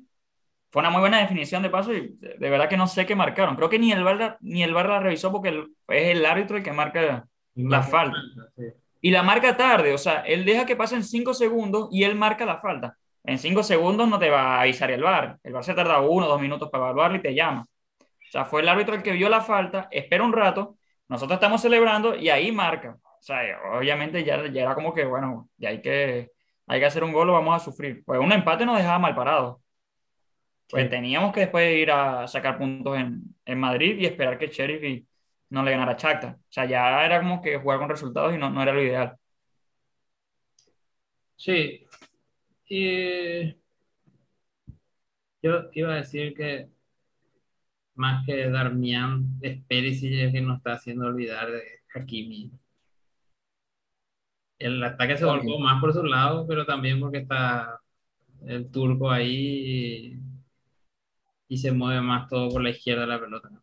Fue 0.70 0.82
una 0.82 0.90
muy 0.90 1.00
buena 1.02 1.20
definición 1.20 1.64
de 1.64 1.70
paso 1.70 1.94
y 1.94 2.16
de, 2.20 2.36
de 2.38 2.50
verdad 2.50 2.70
que 2.70 2.78
no 2.78 2.88
sé 2.88 3.06
qué 3.06 3.16
marcaron. 3.16 3.56
Creo 3.56 3.70
que 3.70 3.80
ni 3.80 3.92
el 3.92 4.04
VAR, 4.04 4.18
la- 4.18 4.38
ni 4.42 4.64
el 4.64 4.74
VAR 4.74 4.88
la 4.90 5.00
revisó 5.00 5.32
porque 5.32 5.50
el- 5.50 5.68
es 5.88 6.16
el 6.16 6.26
árbitro 6.26 6.58
el 6.58 6.64
que 6.64 6.72
marca 6.74 7.26
la 7.56 7.82
falta. 7.84 8.18
Sí. 8.58 8.64
Y 9.02 9.12
la 9.12 9.24
marca 9.24 9.58
tarde, 9.58 9.94
o 9.94 9.98
sea, 9.98 10.22
él 10.22 10.46
deja 10.46 10.66
que 10.66 10.76
pasen 10.76 11.04
cinco 11.04 11.34
segundos 11.34 11.90
y 11.92 12.04
él 12.04 12.16
marca 12.16 12.46
la 12.46 12.60
falta. 12.60 12.96
En 13.24 13.38
cinco 13.40 13.64
segundos 13.64 14.08
no 14.08 14.18
te 14.20 14.30
va 14.30 14.58
a 14.58 14.62
avisar 14.62 14.92
el 14.92 15.04
VAR. 15.04 15.38
El 15.44 15.54
VAR 15.54 15.64
se 15.64 15.74
tarda 15.74 16.00
uno 16.02 16.26
o 16.26 16.30
dos 16.30 16.42
minutos 16.42 16.70
para 16.70 16.86
evaluarlo 16.86 17.18
y 17.18 17.22
te 17.22 17.34
llama. 17.36 17.66
O 18.02 18.32
sea, 18.32 18.46
fue 18.46 18.62
el 18.62 18.70
árbitro 18.70 18.96
el 18.96 19.04
que 19.04 19.12
vio 19.12 19.30
la 19.30 19.42
falta, 19.42 19.88
espera 19.92 20.24
un 20.24 20.34
rato, 20.34 20.78
nosotros 21.10 21.36
estamos 21.38 21.62
celebrando 21.62 22.16
y 22.16 22.30
ahí 22.30 22.52
marca. 22.52 22.98
O 23.04 23.22
sea, 23.24 23.42
obviamente 23.78 24.24
ya, 24.24 24.46
ya 24.48 24.62
era 24.64 24.76
como 24.76 24.94
que, 24.94 25.06
bueno, 25.06 25.50
ya 25.58 25.70
hay 25.70 25.82
que, 25.82 26.32
hay 26.68 26.80
que 26.80 26.86
hacer 26.86 27.04
un 27.04 27.12
gol 27.12 27.30
o 27.30 27.34
vamos 27.34 27.56
a 27.56 27.64
sufrir. 27.64 28.04
Pues 28.06 28.20
un 28.20 28.32
empate 28.32 28.66
nos 28.66 28.78
dejaba 28.78 29.00
mal 29.00 29.14
parados. 29.16 29.58
Pues 30.70 30.84
Sí. 30.86 30.90
teníamos 30.90 31.34
que 31.34 31.42
después 31.42 31.76
ir 31.78 31.92
a 31.92 32.28
sacar 32.28 32.58
puntos 32.58 32.98
en, 32.98 33.22
en 33.46 33.60
Madrid 33.60 33.98
y 34.00 34.06
esperar 34.06 34.38
que 34.38 34.48
Sheriff 34.48 34.84
y- 34.84 35.06
no 35.52 35.64
le 35.64 35.72
ganara 35.72 35.96
Shakhtar. 35.98 36.36
O 36.36 36.40
sea, 36.50 36.66
ya 36.66 37.06
era 37.06 37.20
como 37.22 37.42
que 37.42 37.58
jugar 37.58 37.80
con 37.80 37.90
resultados 37.90 38.34
y 38.34 38.38
no, 38.38 38.50
no 38.50 38.62
era 38.64 38.74
lo 38.74 38.82
ideal. 38.84 39.18
Sí. 41.36 41.86
Y 42.70 43.56
yo 45.42 45.70
iba 45.74 45.94
a 45.94 45.96
decir 45.98 46.34
que 46.36 46.70
más 47.96 48.26
que 48.26 48.50
Darmian, 48.50 49.38
es 49.42 49.64
Perisic 49.66 50.12
el 50.14 50.32
que 50.34 50.42
nos 50.42 50.58
está 50.58 50.74
haciendo 50.74 51.06
olvidar 51.08 51.52
de 51.52 51.62
Hakimi. 51.94 52.52
El 54.60 54.82
ataque 54.84 55.18
se 55.18 55.26
volcó 55.26 55.60
más 55.60 55.82
por 55.82 55.92
su 55.94 56.04
lado, 56.04 56.46
pero 56.48 56.66
también 56.66 57.00
porque 57.02 57.18
está 57.20 57.82
el 58.46 58.72
turco 58.72 59.12
ahí 59.12 60.18
y, 61.48 61.56
y 61.56 61.58
se 61.58 61.72
mueve 61.72 62.02
más 62.02 62.28
todo 62.30 62.50
por 62.50 62.64
la 62.64 62.70
izquierda 62.72 63.02
de 63.02 63.08
la 63.08 63.20
pelota. 63.20 63.61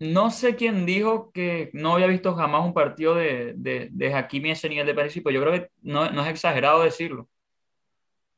No 0.00 0.30
sé 0.30 0.54
quién 0.56 0.86
dijo 0.86 1.32
que 1.32 1.70
no 1.72 1.94
había 1.94 2.06
visto 2.06 2.34
jamás 2.34 2.64
un 2.64 2.72
partido 2.74 3.14
de, 3.16 3.54
de, 3.56 3.88
de 3.90 4.14
Hakimi 4.14 4.50
a 4.50 4.52
ese 4.52 4.68
nivel 4.68 4.86
de 4.86 4.94
Perisic, 4.94 5.24
pero 5.24 5.34
yo 5.34 5.40
creo 5.42 5.52
que 5.54 5.70
no, 5.82 6.08
no 6.10 6.22
es 6.22 6.28
exagerado 6.28 6.82
decirlo. 6.82 7.28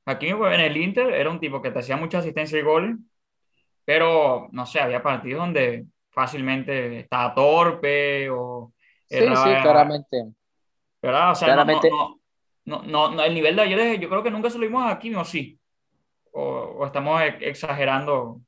Hakimi 0.07 0.35
pues, 0.35 0.55
en 0.55 0.61
el 0.61 0.77
Inter 0.77 1.13
era 1.13 1.31
un 1.31 1.41
tipo 1.41 1.61
que 1.63 1.71
te 1.71 1.79
hacía 1.81 1.97
mucha 1.97 2.19
asistencia 2.19 2.59
y 2.59 2.63
goles, 2.63 2.97
pero 3.85 4.49
no 4.53 4.67
sé, 4.67 4.81
había 4.81 5.03
partidos 5.03 5.41
donde 5.41 5.87
fácilmente 6.11 7.01
estaba 7.01 7.35
torpe 7.35 8.31
o 8.31 8.73
Sí, 9.09 9.19
sí, 9.19 9.25
claramente. 9.63 10.33
¿verdad? 11.03 11.33
O 11.33 11.35
sea, 11.35 11.49
Claramente- 11.49 11.91
no, 11.91 12.21
no, 12.65 12.83
no, 12.83 13.11
no, 13.11 13.23
el 13.25 13.35
nivel 13.35 13.57
de 13.57 13.63
ayer 13.63 14.01
yo 14.01 14.09
creo 14.09 14.23
que 14.23 14.31
nunca 14.31 14.51
se 14.51 14.59
lo 14.59 14.67
vimos 14.67 14.83
a 14.85 14.91
Hakimi 14.93 15.17
o 15.17 15.25
sí, 15.25 15.59
o, 16.33 16.43
o 16.43 16.87
estamos 16.87 17.21
ex- 17.23 17.43
exagerando. 17.43 18.41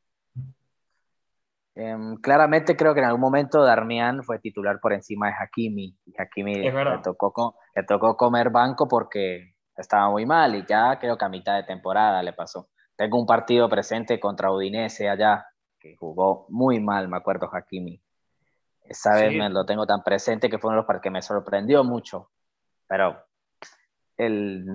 Em, 1.75 2.17
claramente 2.17 2.77
creo 2.77 2.93
que 2.93 3.01
en 3.01 3.07
algún 3.07 3.23
momento 3.23 3.63
Darmian 3.63 4.23
fue 4.23 4.39
titular 4.39 4.79
por 4.81 4.93
encima 4.93 5.29
de 5.29 5.35
Hakimi. 5.39 5.97
Y 6.05 6.15
Hakimi 6.21 6.55
le 6.57 6.99
tocó, 7.03 7.57
le 7.75 7.83
tocó 7.85 8.17
comer 8.17 8.51
banco 8.51 8.87
porque 8.89 9.55
estaba 9.77 10.11
muy 10.11 10.27
mal 10.27 10.55
y 10.55 10.67
ya 10.67 10.99
creo 10.99 11.17
que 11.17 11.25
a 11.25 11.31
mitad 11.31 11.57
de 11.57 11.63
temporada 11.65 12.23
le 12.23 12.35
pasó. 12.35 12.69
Tengo 12.95 13.19
un 13.19 13.27
partido 13.27 13.69
presente 13.69 14.21
contra 14.21 14.53
Udinese 14.53 15.09
allá, 15.09 15.47
que 15.81 15.97
jugó 15.97 16.47
muy 16.51 16.79
mal, 16.79 17.09
me 17.09 17.17
acuerdo 17.17 17.49
Hakimi. 17.51 18.03
Esa 18.85 19.15
vez 19.15 19.33
Sí. 19.33 19.39
me 19.39 19.49
lo 19.49 19.65
tengo 19.65 19.87
tan 19.87 20.03
presente 20.03 20.51
que 20.51 20.59
fue 20.59 20.69
uno 20.69 20.77
de 20.77 20.81
los 20.83 20.87
partidos 20.87 21.03
que 21.05 21.11
me 21.11 21.23
sorprendió 21.23 21.85
mucho. 21.85 22.31
Pero 22.87 23.17
él, 24.19 24.67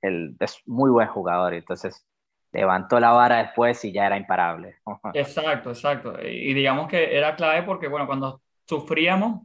él 0.00 0.36
es 0.40 0.62
muy 0.66 0.90
buen 0.90 1.08
jugador, 1.08 1.52
entonces 1.52 2.06
levantó 2.56 2.98
la 2.98 3.12
vara 3.12 3.38
después 3.38 3.84
y 3.84 3.92
ya 3.92 4.06
era 4.06 4.16
imparable. 4.16 4.76
Exacto, 5.14 5.70
exacto. 5.70 6.14
Y 6.22 6.54
digamos 6.54 6.88
que 6.88 7.16
era 7.16 7.36
clave 7.36 7.62
porque, 7.62 7.88
bueno, 7.88 8.06
cuando 8.06 8.42
sufríamos, 8.66 9.42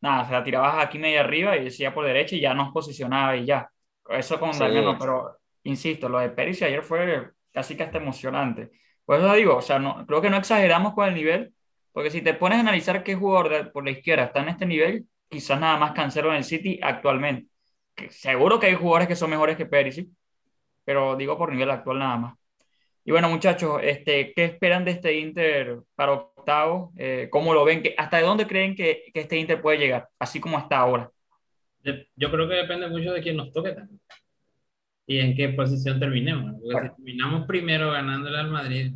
nada, 0.00 0.24
se 0.26 0.32
la 0.32 0.44
tirabas 0.44 0.84
aquí 0.84 0.98
media 0.98 1.20
arriba 1.20 1.56
y 1.56 1.64
decía 1.64 1.92
por 1.94 2.06
derecha 2.06 2.36
y 2.36 2.40
ya 2.40 2.54
nos 2.54 2.72
posicionaba 2.72 3.36
y 3.36 3.46
ya. 3.46 3.70
Eso 4.08 4.40
con 4.40 4.54
Sí. 4.54 4.64
Pero 4.98 5.38
insisto, 5.64 6.08
lo 6.08 6.18
de 6.18 6.30
Perisic 6.30 6.64
ayer 6.68 6.82
fue 6.82 7.30
casi 7.52 7.76
que 7.76 7.82
hasta 7.82 7.98
emocionante. 7.98 8.70
Por 9.04 9.18
eso 9.18 9.32
digo, 9.34 9.56
o 9.56 9.62
sea, 9.62 9.78
no, 9.78 10.06
creo 10.06 10.20
que 10.20 10.30
no 10.30 10.36
exageramos 10.36 10.94
con 10.94 11.08
el 11.08 11.14
nivel, 11.14 11.54
porque 11.92 12.10
si 12.10 12.22
te 12.22 12.34
pones 12.34 12.58
a 12.58 12.60
analizar 12.60 13.02
qué 13.02 13.14
jugador 13.14 13.48
de- 13.50 13.64
por 13.70 13.84
la 13.84 13.90
izquierda 13.90 14.24
está 14.24 14.40
en 14.42 14.48
este 14.50 14.66
nivel, 14.66 15.06
quizás 15.28 15.58
nada 15.60 15.76
más 15.78 15.92
Cancelo 15.92 16.30
en 16.30 16.36
el 16.36 16.44
City 16.44 16.78
actualmente. 16.82 17.48
Que 17.94 18.10
seguro 18.10 18.58
que 18.60 18.66
hay 18.66 18.74
jugadores 18.74 19.08
que 19.08 19.16
son 19.16 19.30
mejores 19.30 19.56
que 19.56 19.66
Perisic, 19.66 20.08
pero 20.84 21.16
digo 21.16 21.36
por 21.38 21.52
nivel 21.52 21.70
actual 21.70 21.98
nada 21.98 22.16
más. 22.16 22.37
Y 23.08 23.10
bueno, 23.10 23.30
muchachos, 23.30 23.80
este, 23.82 24.34
¿qué 24.34 24.44
esperan 24.44 24.84
de 24.84 24.90
este 24.90 25.18
Inter 25.18 25.78
para 25.94 26.12
octavos? 26.12 26.90
Eh, 26.98 27.28
¿cómo 27.30 27.54
lo 27.54 27.64
ven? 27.64 27.82
¿Qué- 27.82 27.94
¿Hasta 27.96 28.20
dónde 28.20 28.46
creen 28.46 28.76
que, 28.76 29.04
que 29.14 29.20
este 29.20 29.38
Inter 29.38 29.62
puede 29.62 29.78
llegar? 29.78 30.10
Así 30.18 30.40
como 30.40 30.58
está 30.58 30.76
ahora. 30.76 31.10
Yo 31.82 32.30
creo 32.30 32.46
que 32.46 32.56
depende 32.56 32.86
mucho 32.86 33.14
de 33.14 33.22
quién 33.22 33.38
nos 33.38 33.50
toque 33.50 33.70
también. 33.72 33.98
Y 35.06 35.20
en 35.20 35.34
qué 35.34 35.48
posición 35.48 35.98
terminemos. 35.98 36.52
Porque 36.60 36.74
Bueno. 36.74 36.90
si 36.90 37.02
terminamos 37.02 37.46
primero 37.46 37.92
ganándole 37.92 38.36
al 38.40 38.50
Madrid, 38.50 38.92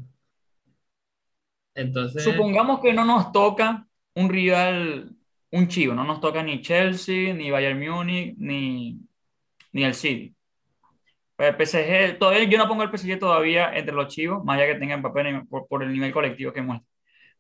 entonces 1.75 2.22
Supongamos 2.22 2.81
que 2.81 2.92
no 2.92 3.07
nos 3.07 3.33
toca 3.33 3.87
un 4.14 4.29
rival, 4.29 5.16
un 5.53 5.68
chivo, 5.68 5.94
no 5.94 6.05
nos 6.05 6.20
toca 6.20 6.42
ni 6.42 6.61
Chelsea, 6.61 7.33
ni 7.33 7.51
Bayern 7.51 7.81
Múnich, 7.81 8.35
ni, 8.37 9.01
ni 9.72 9.85
el 9.85 9.94
City. 9.94 10.35
El 11.48 11.57
PSG, 11.57 12.18
todavía, 12.18 12.44
yo 12.44 12.59
no 12.59 12.68
pongo 12.68 12.83
el 12.85 12.90
PSG 12.90 13.18
todavía 13.18 13.72
entre 13.76 13.94
los 13.94 14.09
chivos, 14.14 14.44
más 14.44 14.57
allá 14.59 14.72
que 14.72 14.78
tengan 14.78 15.02
papel 15.02 15.46
por, 15.48 15.66
por 15.68 15.83
el 15.83 15.92
nivel 15.92 16.12
colectivo 16.12 16.52
que 16.52 16.62
muestra. 16.62 16.88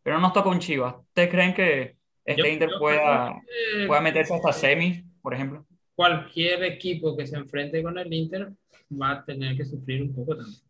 Pero 0.02 0.16
no 0.16 0.22
nos 0.22 0.32
toca 0.34 0.50
un 0.50 0.60
chivo. 0.60 1.04
¿Ustedes 1.08 1.30
creen 1.30 1.54
que 1.54 1.98
este 2.24 2.50
yo- 2.50 2.52
Inter 2.52 2.74
yo 2.74 2.76
pueda, 2.76 3.32
que 3.32 3.42
pueda 3.84 4.00
meterse 4.02 4.34
hasta 4.34 4.52
semis, 4.52 5.04
por 5.22 5.34
ejemplo? 5.34 5.66
cualquier 5.94 6.62
equipo 6.64 7.16
que 7.16 7.26
se 7.26 7.36
enfrente 7.36 7.82
con 7.82 7.98
el 7.98 8.12
Inter 8.12 8.52
va 8.90 9.12
a 9.12 9.24
tener 9.24 9.56
que 9.56 9.64
sufrir 9.64 10.02
un 10.02 10.14
poco 10.14 10.36
también. 10.36 10.60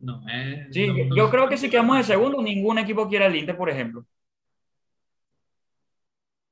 No, 0.00 0.22
es, 0.28 0.70
Sí, 0.70 0.86
no- 0.86 0.96
yo, 0.96 1.04
no 1.04 1.22
yo 1.24 1.30
se- 1.30 1.30
creo 1.30 1.48
que 1.48 1.56
si 1.58 1.68
quedamos 1.70 1.98
de 1.98 2.04
segundo, 2.04 2.42
ningún 2.42 2.78
equipo 2.78 3.08
quiere 3.08 3.26
al 3.26 3.36
Inter, 3.36 3.56
por 3.56 3.70
ejemplo. 3.70 4.06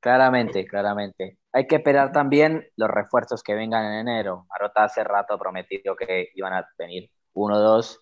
Claramente, 0.01 0.67
claramente. 0.67 1.39
Hay 1.53 1.67
que 1.67 1.77
esperar 1.77 2.13
también 2.13 2.65
los 2.77 2.89
refuerzos 2.89 3.43
que 3.43 3.55
vengan 3.55 3.85
en 3.85 4.09
enero. 4.09 4.47
Marota 4.51 4.85
hace 4.85 5.03
rato 5.03 5.39
prometió 5.39 5.97
que 5.97 6.29
iban 6.35 6.53
a 6.53 6.69
venir 6.79 7.11
uno 7.35 7.57
o 7.57 7.61
dos. 7.61 8.01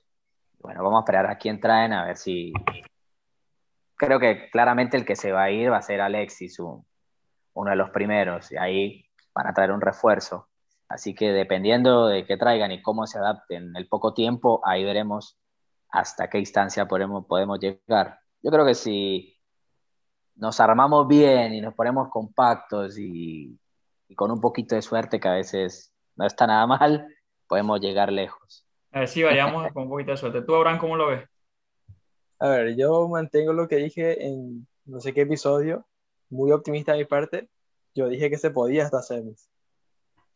Bueno, 0.60 0.82
vamos 0.82 0.98
a 0.98 1.02
esperar 1.02 1.26
a 1.26 1.38
quién 1.38 1.60
traen, 1.60 1.92
a 1.92 2.04
ver 2.04 2.16
si... 2.16 2.52
Creo 3.96 4.20
que 4.20 4.50
claramente 4.50 4.96
el 4.96 5.04
que 5.04 5.16
se 5.16 5.32
va 5.32 5.44
a 5.44 5.50
ir 5.50 5.72
va 5.72 5.78
a 5.78 5.82
ser 5.82 6.00
Alexis, 6.00 6.58
un- 6.60 6.84
uno 7.54 7.70
de 7.70 7.76
los 7.76 7.90
primeros. 7.90 8.52
Y 8.52 8.56
ahí 8.56 9.04
van 9.34 9.46
a 9.46 9.54
traer 9.54 9.72
un 9.72 9.80
refuerzo. 9.80 10.48
Así 10.88 11.14
que 11.14 11.32
dependiendo 11.32 12.06
de 12.06 12.24
qué 12.26 12.36
traigan 12.36 12.70
y 12.72 12.82
cómo 12.82 13.06
se 13.06 13.18
adapten 13.18 13.68
en 13.70 13.76
el 13.76 13.88
poco 13.88 14.14
tiempo, 14.14 14.60
ahí 14.64 14.84
veremos 14.84 15.38
hasta 15.90 16.28
qué 16.28 16.38
instancia 16.38 16.86
podemos, 16.86 17.26
podemos 17.26 17.58
llegar. 17.60 18.18
Yo 18.42 18.50
creo 18.50 18.64
que 18.66 18.74
si 18.74 19.37
nos 20.38 20.60
armamos 20.60 21.06
bien 21.06 21.52
y 21.54 21.60
nos 21.60 21.74
ponemos 21.74 22.08
compactos 22.08 22.96
y, 22.98 23.58
y 24.08 24.14
con 24.14 24.30
un 24.30 24.40
poquito 24.40 24.74
de 24.74 24.82
suerte, 24.82 25.20
que 25.20 25.28
a 25.28 25.34
veces 25.34 25.92
no 26.16 26.26
está 26.26 26.46
nada 26.46 26.66
mal, 26.66 27.06
podemos 27.46 27.80
llegar 27.80 28.12
lejos. 28.12 28.64
A 28.92 29.00
ver 29.00 29.08
si 29.08 29.22
variamos 29.22 29.70
con 29.72 29.84
un 29.84 29.90
poquito 29.90 30.12
de 30.12 30.16
suerte. 30.16 30.42
¿Tú, 30.42 30.54
Abraham, 30.54 30.78
cómo 30.78 30.96
lo 30.96 31.08
ves? 31.08 31.28
A 32.38 32.48
ver, 32.48 32.76
yo 32.76 33.08
mantengo 33.08 33.52
lo 33.52 33.68
que 33.68 33.76
dije 33.76 34.26
en 34.26 34.66
no 34.84 35.00
sé 35.00 35.12
qué 35.12 35.22
episodio, 35.22 35.86
muy 36.30 36.52
optimista 36.52 36.92
de 36.92 36.98
mi 36.98 37.04
parte. 37.04 37.48
Yo 37.94 38.08
dije 38.08 38.30
que 38.30 38.38
se 38.38 38.50
podía 38.50 38.84
hasta 38.84 39.02
semis. 39.02 39.50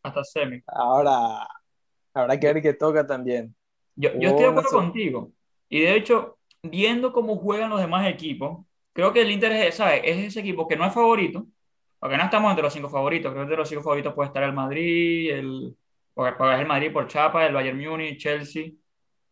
Hasta 0.03 0.23
semi. 0.23 0.61
Ahora, 0.67 1.47
habrá 2.13 2.39
que 2.39 2.53
ver 2.53 2.61
qué 2.61 2.73
toca 2.73 3.07
también. 3.07 3.55
Yo, 3.95 4.11
yo 4.19 4.29
estoy 4.29 4.43
de 4.43 4.49
acuerdo 4.49 4.69
contigo. 4.69 5.31
Y 5.69 5.81
de 5.81 5.95
hecho, 5.95 6.37
viendo 6.61 7.13
cómo 7.13 7.37
juegan 7.37 7.69
los 7.69 7.79
demás 7.79 8.07
equipos, 8.07 8.65
creo 8.93 9.13
que 9.13 9.21
el 9.21 9.31
Inter 9.31 9.51
es, 9.53 9.75
¿sabes? 9.75 10.01
es 10.05 10.17
ese 10.27 10.39
equipo 10.41 10.67
que 10.67 10.75
no 10.75 10.85
es 10.85 10.93
favorito, 10.93 11.47
porque 11.99 12.17
no 12.17 12.23
estamos 12.23 12.51
entre 12.51 12.63
los 12.63 12.73
cinco 12.73 12.89
favoritos. 12.89 13.31
Creo 13.31 13.41
que 13.41 13.45
entre 13.45 13.57
los 13.57 13.69
cinco 13.69 13.83
favoritos 13.83 14.13
puede 14.13 14.27
estar 14.27 14.43
el 14.43 14.53
Madrid, 14.53 15.31
el, 15.31 15.75
porque 16.13 16.35
porque 16.37 16.55
es 16.55 16.59
el 16.61 16.67
Madrid 16.67 16.91
por 16.93 17.07
Chapa, 17.07 17.45
el 17.45 17.53
Bayern 17.53 17.79
Múnich, 17.79 18.19
Chelsea, 18.19 18.71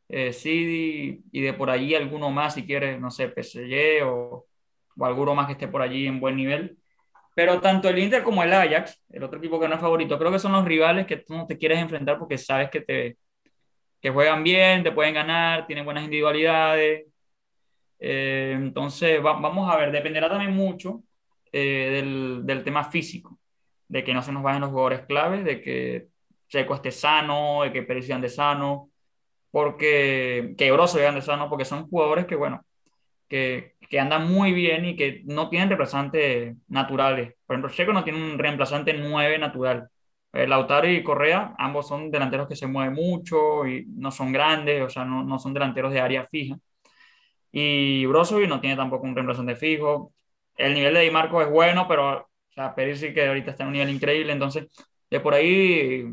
eh, 0.10 0.34
City 0.34 1.24
y 1.32 1.41
de 1.41 1.54
por 1.54 1.69
allí 1.69 1.95
alguno 1.95 2.30
más, 2.32 2.56
si 2.56 2.65
quieres, 2.65 3.00
no 3.00 3.12
sé, 3.12 3.30
PSG 3.30 4.06
o, 4.06 4.47
o 4.97 5.06
alguno 5.06 5.36
más 5.36 5.47
que 5.47 5.54
esté 5.54 5.67
por 5.67 5.82
allí 5.82 6.08
en 6.08 6.19
buen 6.19 6.36
nivel. 6.36 6.78
Pero 7.36 7.62
tanto 7.62 7.89
el 7.89 8.00
Inter 8.00 8.24
como 8.24 8.43
el 8.43 8.54
Ajax, 8.54 9.04
el 9.10 9.24
otro 9.24 9.39
equipo 9.39 9.60
que 9.60 9.67
no 9.67 9.76
es 9.76 9.82
favorito, 9.82 10.17
creo 10.19 10.32
que 10.32 10.39
son 10.39 10.52
los 10.54 10.65
rivales 10.65 11.06
que 11.08 11.17
tú 11.17 11.34
no 11.36 11.47
te 11.47 11.58
quieres 11.58 11.80
enfrentar 11.80 12.19
porque 12.19 12.38
sabes 12.38 12.69
que, 12.69 12.82
te, 12.82 13.17
que 14.02 14.10
juegan 14.12 14.43
bien, 14.43 14.84
te 14.84 14.91
pueden 14.91 15.13
ganar, 15.13 15.67
tienen 15.67 15.86
buenas 15.86 16.04
individualidades. 16.06 17.08
Eh, 18.04 18.54
entonces, 18.56 19.22
vamos 19.22 19.72
a 19.72 19.78
ver, 19.78 19.92
dependerá 19.92 20.28
también 20.28 20.56
mucho 20.56 21.04
eh, 21.52 21.90
del, 21.94 22.42
del, 22.46 22.64
tema 22.64 22.84
físico, 22.86 23.40
de 23.88 24.04
que 24.04 24.14
no 24.14 24.24
se 24.24 24.32
nos 24.32 24.42
vayan 24.44 24.62
los 24.62 24.72
jugadores 24.72 25.06
claves, 25.06 25.46
de 25.46 25.62
que 25.62 26.08
Checo 26.50 26.76
esté 26.76 26.92
sano, 26.92 27.64
de 27.64 27.72
que 27.72 27.84
Pérez 27.84 28.08
de 28.08 28.30
sano, 28.30 28.90
porque 29.52 30.56
que 30.58 30.72
Broso 30.72 30.98
de 30.98 31.22
sano, 31.22 31.50
porque 31.50 31.66
son 31.66 31.88
jugadores 31.90 32.26
que, 32.26 32.36
bueno, 32.36 32.66
que, 33.30 33.76
que, 33.90 34.00
andan 34.00 34.32
muy 34.32 34.54
bien 34.54 34.86
y 34.86 34.96
que 34.96 35.22
no 35.26 35.50
tienen 35.50 35.70
reemplazantes 35.70 36.56
naturales. 36.68 37.36
Por 37.46 37.56
ejemplo, 37.56 37.72
Checo 37.72 37.94
no 37.94 38.04
tiene 38.04 38.20
un 38.24 38.40
reemplazante 38.40 38.94
9 38.94 39.38
natural. 39.40 39.90
Eh, 40.34 40.48
Lautaro 40.48 40.90
y 40.90 41.04
Correa, 41.04 41.56
ambos 41.58 41.88
son 41.88 42.12
delanteros 42.12 42.48
que 42.48 42.56
se 42.56 42.68
mueven 42.68 42.94
mucho 42.94 43.68
y 43.68 43.86
no 43.88 44.12
son 44.12 44.32
grandes, 44.32 44.82
o 44.84 44.90
sea, 44.90 45.06
no, 45.06 45.24
no 45.24 45.40
son 45.40 45.54
delanteros 45.54 45.94
de 45.94 46.00
área 46.02 46.28
fija. 46.28 46.58
Y 47.52 48.06
Brozovic 48.06 48.48
no 48.48 48.62
tiene 48.62 48.76
tampoco 48.76 49.06
un 49.06 49.16
reemplazante 49.16 49.56
fijo. 49.56 50.14
El 50.56 50.74
nivel 50.74 50.94
de 50.94 51.02
Di 51.02 51.12
Marco 51.12 51.42
es 51.42 51.50
bueno, 51.50 51.88
pero 51.88 52.20
o 52.20 52.54
sea, 52.54 52.74
sí 52.96 53.14
que 53.14 53.28
ahorita 53.28 53.52
está 53.52 53.64
en 53.64 53.68
un 53.68 53.74
nivel 53.74 53.90
increíble. 53.90 54.34
Entonces, 54.34 54.68
de 55.10 55.20
por 55.20 55.34
ahí 55.34 56.06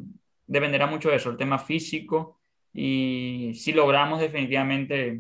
dependerá 0.47 0.87
mucho 0.87 1.11
de 1.11 1.17
eso, 1.17 1.31
el 1.31 1.37
tema 1.37 1.59
físico. 1.59 2.41
Y 2.73 3.53
si 3.55 3.73
logramos 3.73 4.21
definitivamente 4.21 5.19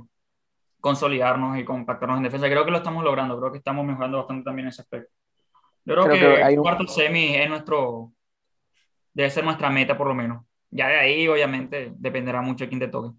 consolidarnos 0.80 1.58
y 1.58 1.64
compactarnos 1.64 2.18
en 2.18 2.24
defensa. 2.24 2.48
Creo 2.48 2.64
que 2.64 2.70
lo 2.70 2.78
estamos 2.78 3.04
logrando, 3.04 3.38
creo 3.38 3.52
que 3.52 3.58
estamos 3.58 3.84
mejorando 3.84 4.18
bastante 4.18 4.44
también 4.44 4.66
en 4.66 4.70
ese 4.70 4.82
aspecto. 4.82 5.12
Yo 5.84 5.94
creo, 5.94 6.08
que, 6.08 6.42
el 6.42 6.56
cuarto 6.56 6.86
semi 6.86 7.34
es 7.34 7.48
nuestro, 7.48 8.12
debe 9.12 9.30
ser 9.30 9.44
nuestra 9.44 9.70
meta 9.70 9.96
por 9.96 10.06
lo 10.06 10.14
menos. 10.14 10.44
Ya 10.70 10.88
de 10.88 10.98
ahí, 10.98 11.26
obviamente, 11.26 11.92
dependerá 11.96 12.42
mucho 12.42 12.64
de 12.64 12.68
quién 12.68 12.80
te 12.80 12.88
toque. 12.88 13.16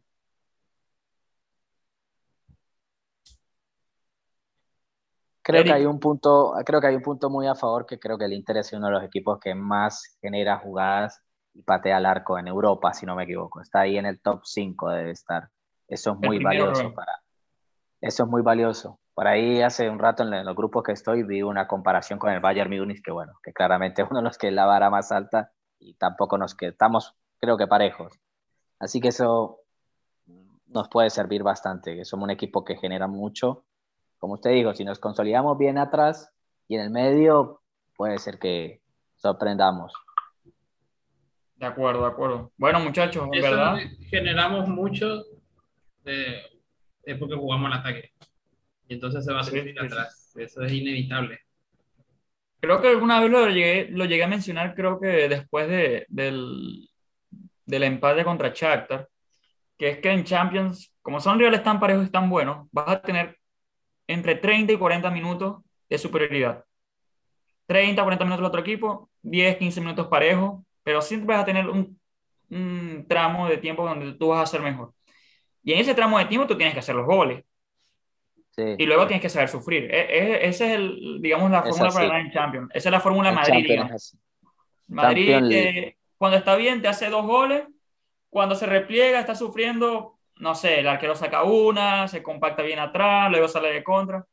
Creo 5.51 5.63
que 5.63 5.73
hay 5.73 5.85
un 5.85 5.99
punto, 5.99 6.53
creo 6.65 6.79
que 6.79 6.87
hay 6.87 6.95
un 6.95 7.01
punto 7.01 7.29
muy 7.29 7.47
a 7.47 7.55
favor 7.55 7.85
que 7.85 7.99
creo 7.99 8.17
que 8.17 8.25
el 8.25 8.33
Inter 8.33 8.57
es 8.57 8.71
uno 8.73 8.85
de 8.87 8.93
los 8.93 9.03
equipos 9.03 9.39
que 9.39 9.55
más 9.55 10.17
genera 10.21 10.59
jugadas 10.59 11.23
y 11.53 11.63
patea 11.63 11.97
al 11.97 12.05
arco 12.05 12.37
en 12.37 12.47
Europa, 12.47 12.93
si 12.93 13.05
no 13.05 13.15
me 13.15 13.23
equivoco. 13.23 13.59
Está 13.61 13.81
ahí 13.81 13.97
en 13.97 14.05
el 14.05 14.21
top 14.21 14.41
5 14.43 14.89
debe 14.91 15.11
estar. 15.11 15.49
Eso 15.87 16.11
es 16.11 16.19
muy 16.19 16.37
valioso 16.43 16.93
para, 16.93 17.13
eso 17.99 18.23
es 18.23 18.29
muy 18.29 18.41
valioso. 18.41 18.99
Por 19.13 19.27
ahí 19.27 19.61
hace 19.61 19.89
un 19.89 19.99
rato 19.99 20.23
en 20.23 20.45
los 20.45 20.55
grupos 20.55 20.83
que 20.83 20.91
estoy 20.91 21.23
vi 21.23 21.41
una 21.41 21.67
comparación 21.67 22.19
con 22.19 22.31
el 22.31 22.39
Bayern 22.39 22.69
Múnich, 22.69 23.01
que 23.01 23.11
bueno, 23.11 23.33
que 23.43 23.51
claramente 23.51 24.03
es 24.03 24.07
uno 24.11 24.19
de 24.19 24.25
los 24.25 24.37
que 24.37 24.51
la 24.51 24.65
vara 24.65 24.89
más 24.89 25.11
alta 25.11 25.51
y 25.79 25.95
tampoco 25.95 26.37
nos 26.37 26.55
quedamos, 26.55 27.15
creo 27.39 27.57
que 27.57 27.67
parejos. 27.67 28.19
Así 28.79 29.01
que 29.01 29.09
eso 29.09 29.61
nos 30.67 30.87
puede 30.89 31.09
servir 31.09 31.43
bastante, 31.43 31.95
que 31.95 32.05
somos 32.05 32.25
un 32.25 32.29
equipo 32.29 32.63
que 32.63 32.77
genera 32.77 33.07
mucho. 33.07 33.65
Como 34.19 34.33
usted 34.35 34.51
dijo, 34.51 34.73
si 34.73 34.85
nos 34.85 34.99
consolidamos 34.99 35.57
bien 35.57 35.77
atrás 35.77 36.31
y 36.67 36.75
en 36.75 36.81
el 36.81 36.89
medio, 36.91 37.61
puede 37.95 38.19
ser 38.19 38.37
que 38.37 38.81
sorprendamos. 39.15 39.93
De 41.55 41.65
acuerdo, 41.65 42.01
de 42.01 42.07
acuerdo. 42.07 42.51
Bueno, 42.57 42.79
muchachos, 42.79 43.27
en 43.31 43.41
verdad. 43.41 43.77
Generamos 44.09 44.67
mucho 44.67 45.23
de 46.03 46.41
es 47.03 47.17
porque 47.17 47.35
jugamos 47.35 47.71
al 47.71 47.79
ataque. 47.79 48.11
Y 48.87 48.93
entonces 48.95 49.25
se 49.25 49.33
va 49.33 49.41
a 49.41 49.43
sufrir 49.43 49.79
atrás. 49.79 50.33
Eso 50.35 50.61
es 50.61 50.71
inevitable. 50.71 51.39
Creo 52.59 52.81
que 52.81 52.89
alguna 52.89 53.19
vez 53.19 53.31
lo 53.31 53.47
llegué, 53.47 53.87
lo 53.89 54.05
llegué 54.05 54.23
a 54.23 54.27
mencionar, 54.27 54.75
creo 54.75 54.99
que 54.99 55.29
después 55.29 55.69
de, 55.69 56.05
del, 56.09 56.89
del 57.65 57.83
empate 57.83 58.25
contra 58.25 58.51
Shakhtar, 58.53 59.07
que 59.77 59.89
es 59.91 59.97
que 59.99 60.11
en 60.11 60.25
Champions, 60.25 60.93
como 61.01 61.21
son 61.21 61.39
rivales 61.39 61.63
tan 61.63 61.79
parejos 61.79 62.07
y 62.07 62.11
tan 62.11 62.29
buenos, 62.29 62.67
vas 62.71 62.89
a 62.89 63.01
tener 63.01 63.38
entre 64.09 64.35
30 64.35 64.73
y 64.73 64.77
40 64.77 65.11
minutos 65.11 65.63
de 65.87 65.97
superioridad. 65.97 66.65
30, 67.67 68.01
40 68.01 68.25
minutos 68.25 68.39
el 68.39 68.47
otro 68.47 68.61
equipo, 68.61 69.09
10, 69.21 69.57
15 69.57 69.81
minutos 69.81 70.07
parejos, 70.07 70.63
pero 70.83 71.01
siempre 71.01 71.35
vas 71.35 71.43
a 71.43 71.45
tener 71.45 71.69
un, 71.69 71.99
un 72.49 73.05
tramo 73.07 73.47
de 73.47 73.57
tiempo 73.57 73.85
donde 73.85 74.13
tú 74.13 74.29
vas 74.29 74.41
a 74.41 74.51
ser 74.51 74.61
mejor. 74.61 74.93
Y 75.63 75.73
en 75.73 75.79
ese 75.79 75.93
tramo 75.93 76.17
de 76.17 76.25
tiempo 76.25 76.47
tú 76.47 76.57
tienes 76.57 76.73
que 76.73 76.79
hacer 76.79 76.95
los 76.95 77.05
goles. 77.05 77.43
Y 78.77 78.85
luego 78.85 79.07
tienes 79.07 79.21
que 79.21 79.29
saber 79.29 79.47
sufrir. 79.47 79.85
E, 79.85 79.99
e, 79.99 80.47
esa 80.49 80.65
es, 80.65 80.71
el, 80.73 81.21
digamos, 81.21 81.49
la 81.49 81.63
fórmula 81.63 81.91
para 81.91 82.05
ganar 82.07 82.21
en 82.21 82.31
Champions. 82.31 82.69
Esa 82.73 82.89
es 82.89 82.91
la 82.91 82.99
fórmula 82.99 83.31
Madrid. 83.31 83.79
Madrid, 84.87 85.93
cuando 86.17 86.37
está 86.37 86.57
bien, 86.57 86.81
te 86.81 86.89
hace 86.89 87.09
dos 87.09 87.25
goles. 87.25 87.63
Cuando 88.29 88.55
se 88.55 88.65
repliega, 88.65 89.19
está 89.19 89.33
sufriendo, 89.33 90.18
no 90.39 90.55
sé, 90.55 90.79
el 90.79 90.87
arquero 90.87 91.15
saca 91.15 91.43
una, 91.43 92.07
se 92.07 92.23
compacta 92.23 92.63
bien 92.63 92.79
atrás, 92.79 93.29
luego 93.31 93.47
sale 93.47 93.73
de 93.73 93.83
contra. 93.83 94.25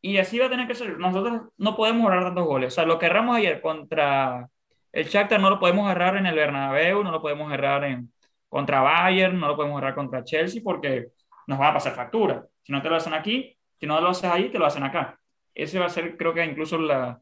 Y 0.00 0.18
así 0.18 0.38
va 0.38 0.46
a 0.46 0.50
tener 0.50 0.68
que 0.68 0.74
ser. 0.74 0.98
Nosotros 0.98 1.42
no 1.56 1.76
podemos 1.76 2.06
agarrar 2.06 2.26
tantos 2.26 2.44
goles. 2.46 2.72
O 2.72 2.74
sea, 2.74 2.84
lo 2.84 2.98
que 2.98 3.06
erramos 3.06 3.36
ayer 3.36 3.60
contra 3.60 4.48
el 4.92 5.06
Shakhtar 5.06 5.40
no 5.40 5.50
lo 5.50 5.58
podemos 5.58 5.84
agarrar 5.86 6.16
en 6.16 6.26
el 6.26 6.34
Bernabéu, 6.36 7.02
no 7.02 7.10
lo 7.10 7.20
podemos 7.20 7.48
agarrar 7.48 7.84
en, 7.84 8.12
contra 8.48 8.80
Bayern, 8.80 9.38
no 9.38 9.48
lo 9.48 9.56
podemos 9.56 9.76
agarrar 9.78 9.94
contra 9.94 10.24
Chelsea 10.24 10.62
porque 10.64 11.08
nos 11.46 11.60
va 11.60 11.68
a 11.68 11.74
pasar 11.74 11.94
factura. 11.94 12.46
Si 12.62 12.72
no 12.72 12.82
te 12.82 12.88
lo 12.88 12.96
hacen 12.96 13.14
aquí, 13.14 13.56
si 13.80 13.86
no 13.86 14.00
lo 14.00 14.10
haces 14.10 14.30
ahí, 14.30 14.50
te 14.50 14.58
lo 14.58 14.66
hacen 14.66 14.84
acá. 14.84 15.18
Ese 15.54 15.78
va 15.78 15.86
a 15.86 15.90
ser, 15.90 16.16
creo 16.16 16.34
que 16.34 16.44
incluso 16.44 16.78
la, 16.78 17.20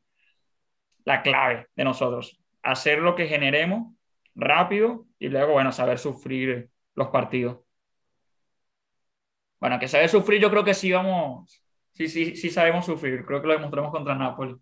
la 1.05 1.22
clave 1.22 1.68
de 1.75 1.85
nosotros. 1.85 2.38
Hacer 2.62 3.01
lo 3.01 3.14
que 3.14 3.27
generemos 3.27 3.94
rápido 4.35 5.07
y 5.18 5.29
luego, 5.29 5.55
bueno, 5.55 5.72
saber 5.72 5.99
sufrir 5.99 6.70
los 6.94 7.09
partidos. 7.09 7.65
Bueno, 9.60 9.78
que 9.78 9.88
saber 9.88 10.08
sufrir, 10.08 10.40
yo 10.40 10.50
creo 10.50 10.64
que 10.64 10.74
sí 10.74 10.92
vamos, 10.92 11.62
sí, 11.92 12.08
sí, 12.08 12.36
sí 12.36 12.50
sabemos 12.50 12.84
sufrir. 12.84 13.24
Creo 13.24 13.40
que 13.40 13.48
lo 13.48 13.54
demostramos 13.54 13.90
contra 13.90 14.14
Napoli. 14.14 14.56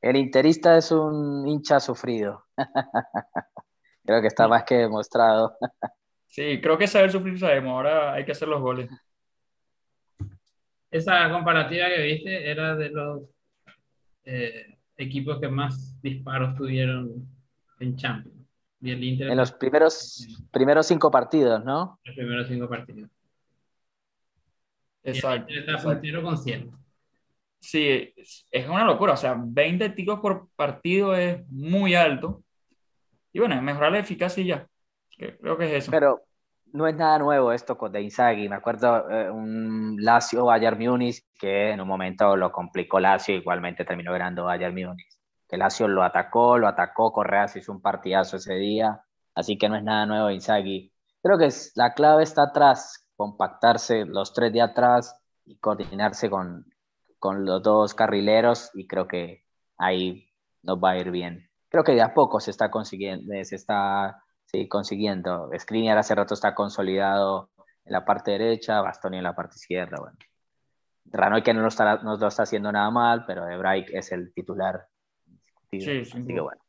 El 0.00 0.16
interista 0.16 0.76
es 0.76 0.92
un 0.92 1.46
hincha 1.48 1.80
sufrido. 1.80 2.44
Creo 4.04 4.20
que 4.20 4.28
está 4.28 4.46
más 4.46 4.64
que 4.64 4.76
demostrado. 4.76 5.56
Sí, 6.28 6.60
creo 6.60 6.76
que 6.76 6.86
saber 6.86 7.10
sufrir 7.10 7.38
sabemos, 7.38 7.70
ahora 7.70 8.12
hay 8.12 8.26
que 8.26 8.32
hacer 8.32 8.48
los 8.48 8.60
goles. 8.60 8.90
Esa 10.90 11.30
comparativa 11.30 11.88
que 11.88 12.02
viste 12.02 12.50
era 12.50 12.76
de 12.76 12.90
los 12.90 13.22
eh, 14.24 14.76
equipos 14.98 15.40
que 15.40 15.48
más 15.48 15.98
disparos 16.02 16.54
tuvieron 16.54 17.26
en 17.80 17.96
Champions. 17.96 18.36
en 18.82 19.36
los 19.36 19.52
primeros, 19.52 20.26
primeros 20.50 20.86
cinco 20.86 21.10
partidos, 21.10 21.64
¿no? 21.64 21.98
Los 22.04 22.16
primeros 22.16 22.48
cinco 22.48 22.68
partidos. 22.68 23.08
Exacto. 25.06 25.52
Está 25.52 25.78
puntero 25.78 26.22
con 26.22 26.36
100. 26.36 26.70
Sí, 27.60 28.14
es 28.50 28.68
una 28.68 28.84
locura. 28.84 29.14
O 29.14 29.16
sea, 29.16 29.36
20 29.38 29.90
tiros 29.90 30.20
por 30.20 30.48
partido 30.54 31.14
es 31.14 31.46
muy 31.48 31.94
alto. 31.94 32.42
Y 33.32 33.38
bueno, 33.38 33.60
mejorar 33.60 33.92
la 33.92 33.98
eficacia 33.98 34.42
y 34.42 34.46
ya. 34.46 34.66
Creo 35.16 35.56
que 35.56 35.66
es 35.66 35.84
eso. 35.84 35.90
Pero 35.90 36.22
no 36.72 36.86
es 36.86 36.94
nada 36.94 37.18
nuevo 37.18 37.52
esto 37.52 37.76
con 37.76 37.92
de 37.92 38.02
Inzaghi. 38.02 38.48
Me 38.48 38.56
acuerdo 38.56 39.08
eh, 39.10 39.30
un 39.30 39.96
Lazio 39.98 40.44
Bayern 40.44 40.78
Múnich 40.78 41.24
que 41.38 41.70
en 41.70 41.80
un 41.80 41.88
momento 41.88 42.36
lo 42.36 42.52
complicó 42.52 43.00
Lazio, 43.00 43.34
igualmente 43.34 43.84
terminó 43.84 44.12
ganando 44.12 44.44
Bayern 44.44 44.74
Múnich. 44.74 45.08
Que 45.48 45.56
Lazio 45.56 45.88
lo 45.88 46.02
atacó, 46.02 46.58
lo 46.58 46.68
atacó, 46.68 47.12
Correa 47.12 47.48
se 47.48 47.60
hizo 47.60 47.72
un 47.72 47.80
partidazo 47.80 48.36
ese 48.36 48.54
día. 48.54 49.00
Así 49.34 49.58
que 49.58 49.68
no 49.68 49.76
es 49.76 49.84
nada 49.84 50.06
nuevo 50.06 50.30
Inzaghi. 50.30 50.92
Creo 51.22 51.38
que 51.38 51.46
es, 51.46 51.72
la 51.74 51.94
clave 51.94 52.22
está 52.22 52.44
atrás, 52.44 53.05
compactarse 53.16 54.04
los 54.04 54.32
tres 54.32 54.52
de 54.52 54.62
atrás 54.62 55.20
y 55.44 55.56
coordinarse 55.58 56.30
con, 56.30 56.66
con 57.18 57.44
los 57.44 57.62
dos 57.62 57.94
carrileros 57.94 58.70
y 58.74 58.86
creo 58.86 59.08
que 59.08 59.44
ahí 59.78 60.28
nos 60.62 60.78
va 60.78 60.90
a 60.90 60.98
ir 60.98 61.10
bien 61.10 61.46
creo 61.68 61.84
que 61.84 61.92
de 61.92 62.02
a 62.02 62.14
poco 62.14 62.40
se 62.40 62.50
está 62.50 62.70
consiguiendo, 62.70 63.32
se 63.44 63.56
está 63.56 64.22
sí, 64.46 64.68
consiguiendo. 64.68 65.50
Skriniar 65.58 65.98
hace 65.98 66.14
rato 66.14 66.34
está 66.34 66.54
consolidado 66.54 67.50
en 67.84 67.92
la 67.92 68.04
parte 68.04 68.32
derecha, 68.32 68.80
Bastoni 68.80 69.18
en 69.18 69.24
la 69.24 69.34
parte 69.34 69.56
izquierda. 69.56 69.98
Bueno. 69.98 70.16
Ranoy 71.04 71.42
que 71.42 71.54
no 71.54 71.60
lo, 71.60 71.68
está, 71.68 71.96
no 71.98 72.16
lo 72.16 72.28
está 72.28 72.44
haciendo 72.44 72.72
nada 72.72 72.90
mal, 72.90 73.24
pero 73.26 73.44
De 73.44 73.86
es 73.92 74.10
el 74.12 74.32
titular. 74.32 74.86
Sí, 75.70 76.04
sí, 76.04 76.22
bueno. 76.22 76.62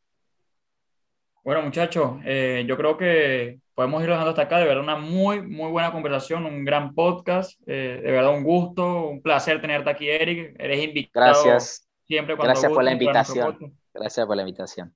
Bueno, 1.44 1.62
muchachos, 1.62 2.20
eh, 2.26 2.66
yo 2.68 2.76
creo 2.76 2.98
que 2.98 3.62
podemos 3.78 4.02
ir 4.02 4.10
dejando 4.10 4.32
hasta 4.32 4.42
acá. 4.42 4.58
De 4.58 4.66
verdad, 4.66 4.82
una 4.82 4.96
muy, 4.96 5.40
muy 5.40 5.70
buena 5.70 5.92
conversación, 5.92 6.48
un 6.48 6.66
gran 6.66 6.96
podcast. 6.96 7.62
Eh, 7.68 8.02
de 8.04 8.12
verdad, 8.12 8.34
un 8.34 8.44
gusto, 8.44 9.06
un 9.06 9.22
placer 9.22 9.62
tenerte 9.62 9.92
aquí, 9.92 10.10
Eric. 10.10 10.56
Eres 10.58 10.84
invitado. 10.84 11.44
Gracias. 11.44 11.88
Siempre 12.08 12.36
cuando 12.36 12.54
Gracias 12.54 12.72
por 12.72 12.84
la 12.84 12.92
invitación. 12.94 13.78
Gracias 13.94 14.26
por 14.26 14.36
la 14.36 14.42
invitación. 14.42 14.96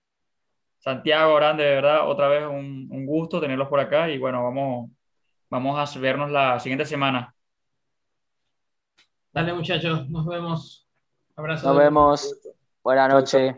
Santiago, 0.79 1.35
grande, 1.35 1.63
de 1.63 1.75
verdad, 1.75 2.09
otra 2.09 2.27
vez 2.27 2.43
un, 2.47 3.05
gusto 3.05 3.39
tenerlos 3.39 3.67
por 3.67 3.79
acá 3.79 4.09
y 4.09 4.17
bueno, 4.17 4.43
vamos, 4.43 4.89
Vamos 5.47 5.77
a 5.77 5.99
vernos 5.99 6.31
la 6.31 6.59
siguiente 6.59 6.85
semana. 6.85 7.35
Dale 9.31 9.53
muchachos, 9.53 10.09
nos 10.09 10.25
vemos. 10.25 10.87
Abrazo. 11.35 11.67
Nos 11.67 11.77
vemos. 11.77 12.35
Buenas 12.81 13.13
noches. 13.13 13.55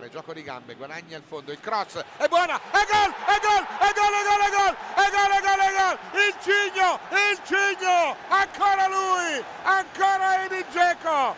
Andare, 0.00 0.10
gioco 0.10 0.32
di 0.32 0.42
gambe, 0.42 0.74
guadagna 0.76 1.18
il 1.18 1.22
fondo, 1.26 1.52
il 1.52 1.60
cross, 1.60 2.02
è 2.16 2.26
buona, 2.26 2.58
è 2.70 2.86
gol, 2.88 3.12
è 3.12 3.38
gol, 3.42 3.66
è 3.76 3.92
gol, 3.92 4.12
è 4.12 4.24
gol, 4.24 4.40
è 4.40 4.50
gol, 4.50 4.76
è 4.94 5.10
gol, 5.10 5.30
è 5.30 5.40
gol, 5.42 5.60
è 5.60 5.72
gol, 5.76 5.98
il 6.24 6.34
Cigno, 6.40 6.98
il 7.10 7.40
Cigno, 7.44 8.16
ancora 8.28 8.88
lui, 8.88 9.44
ancora 9.62 10.44
Edin 10.44 10.64
Dzeko. 10.70 11.36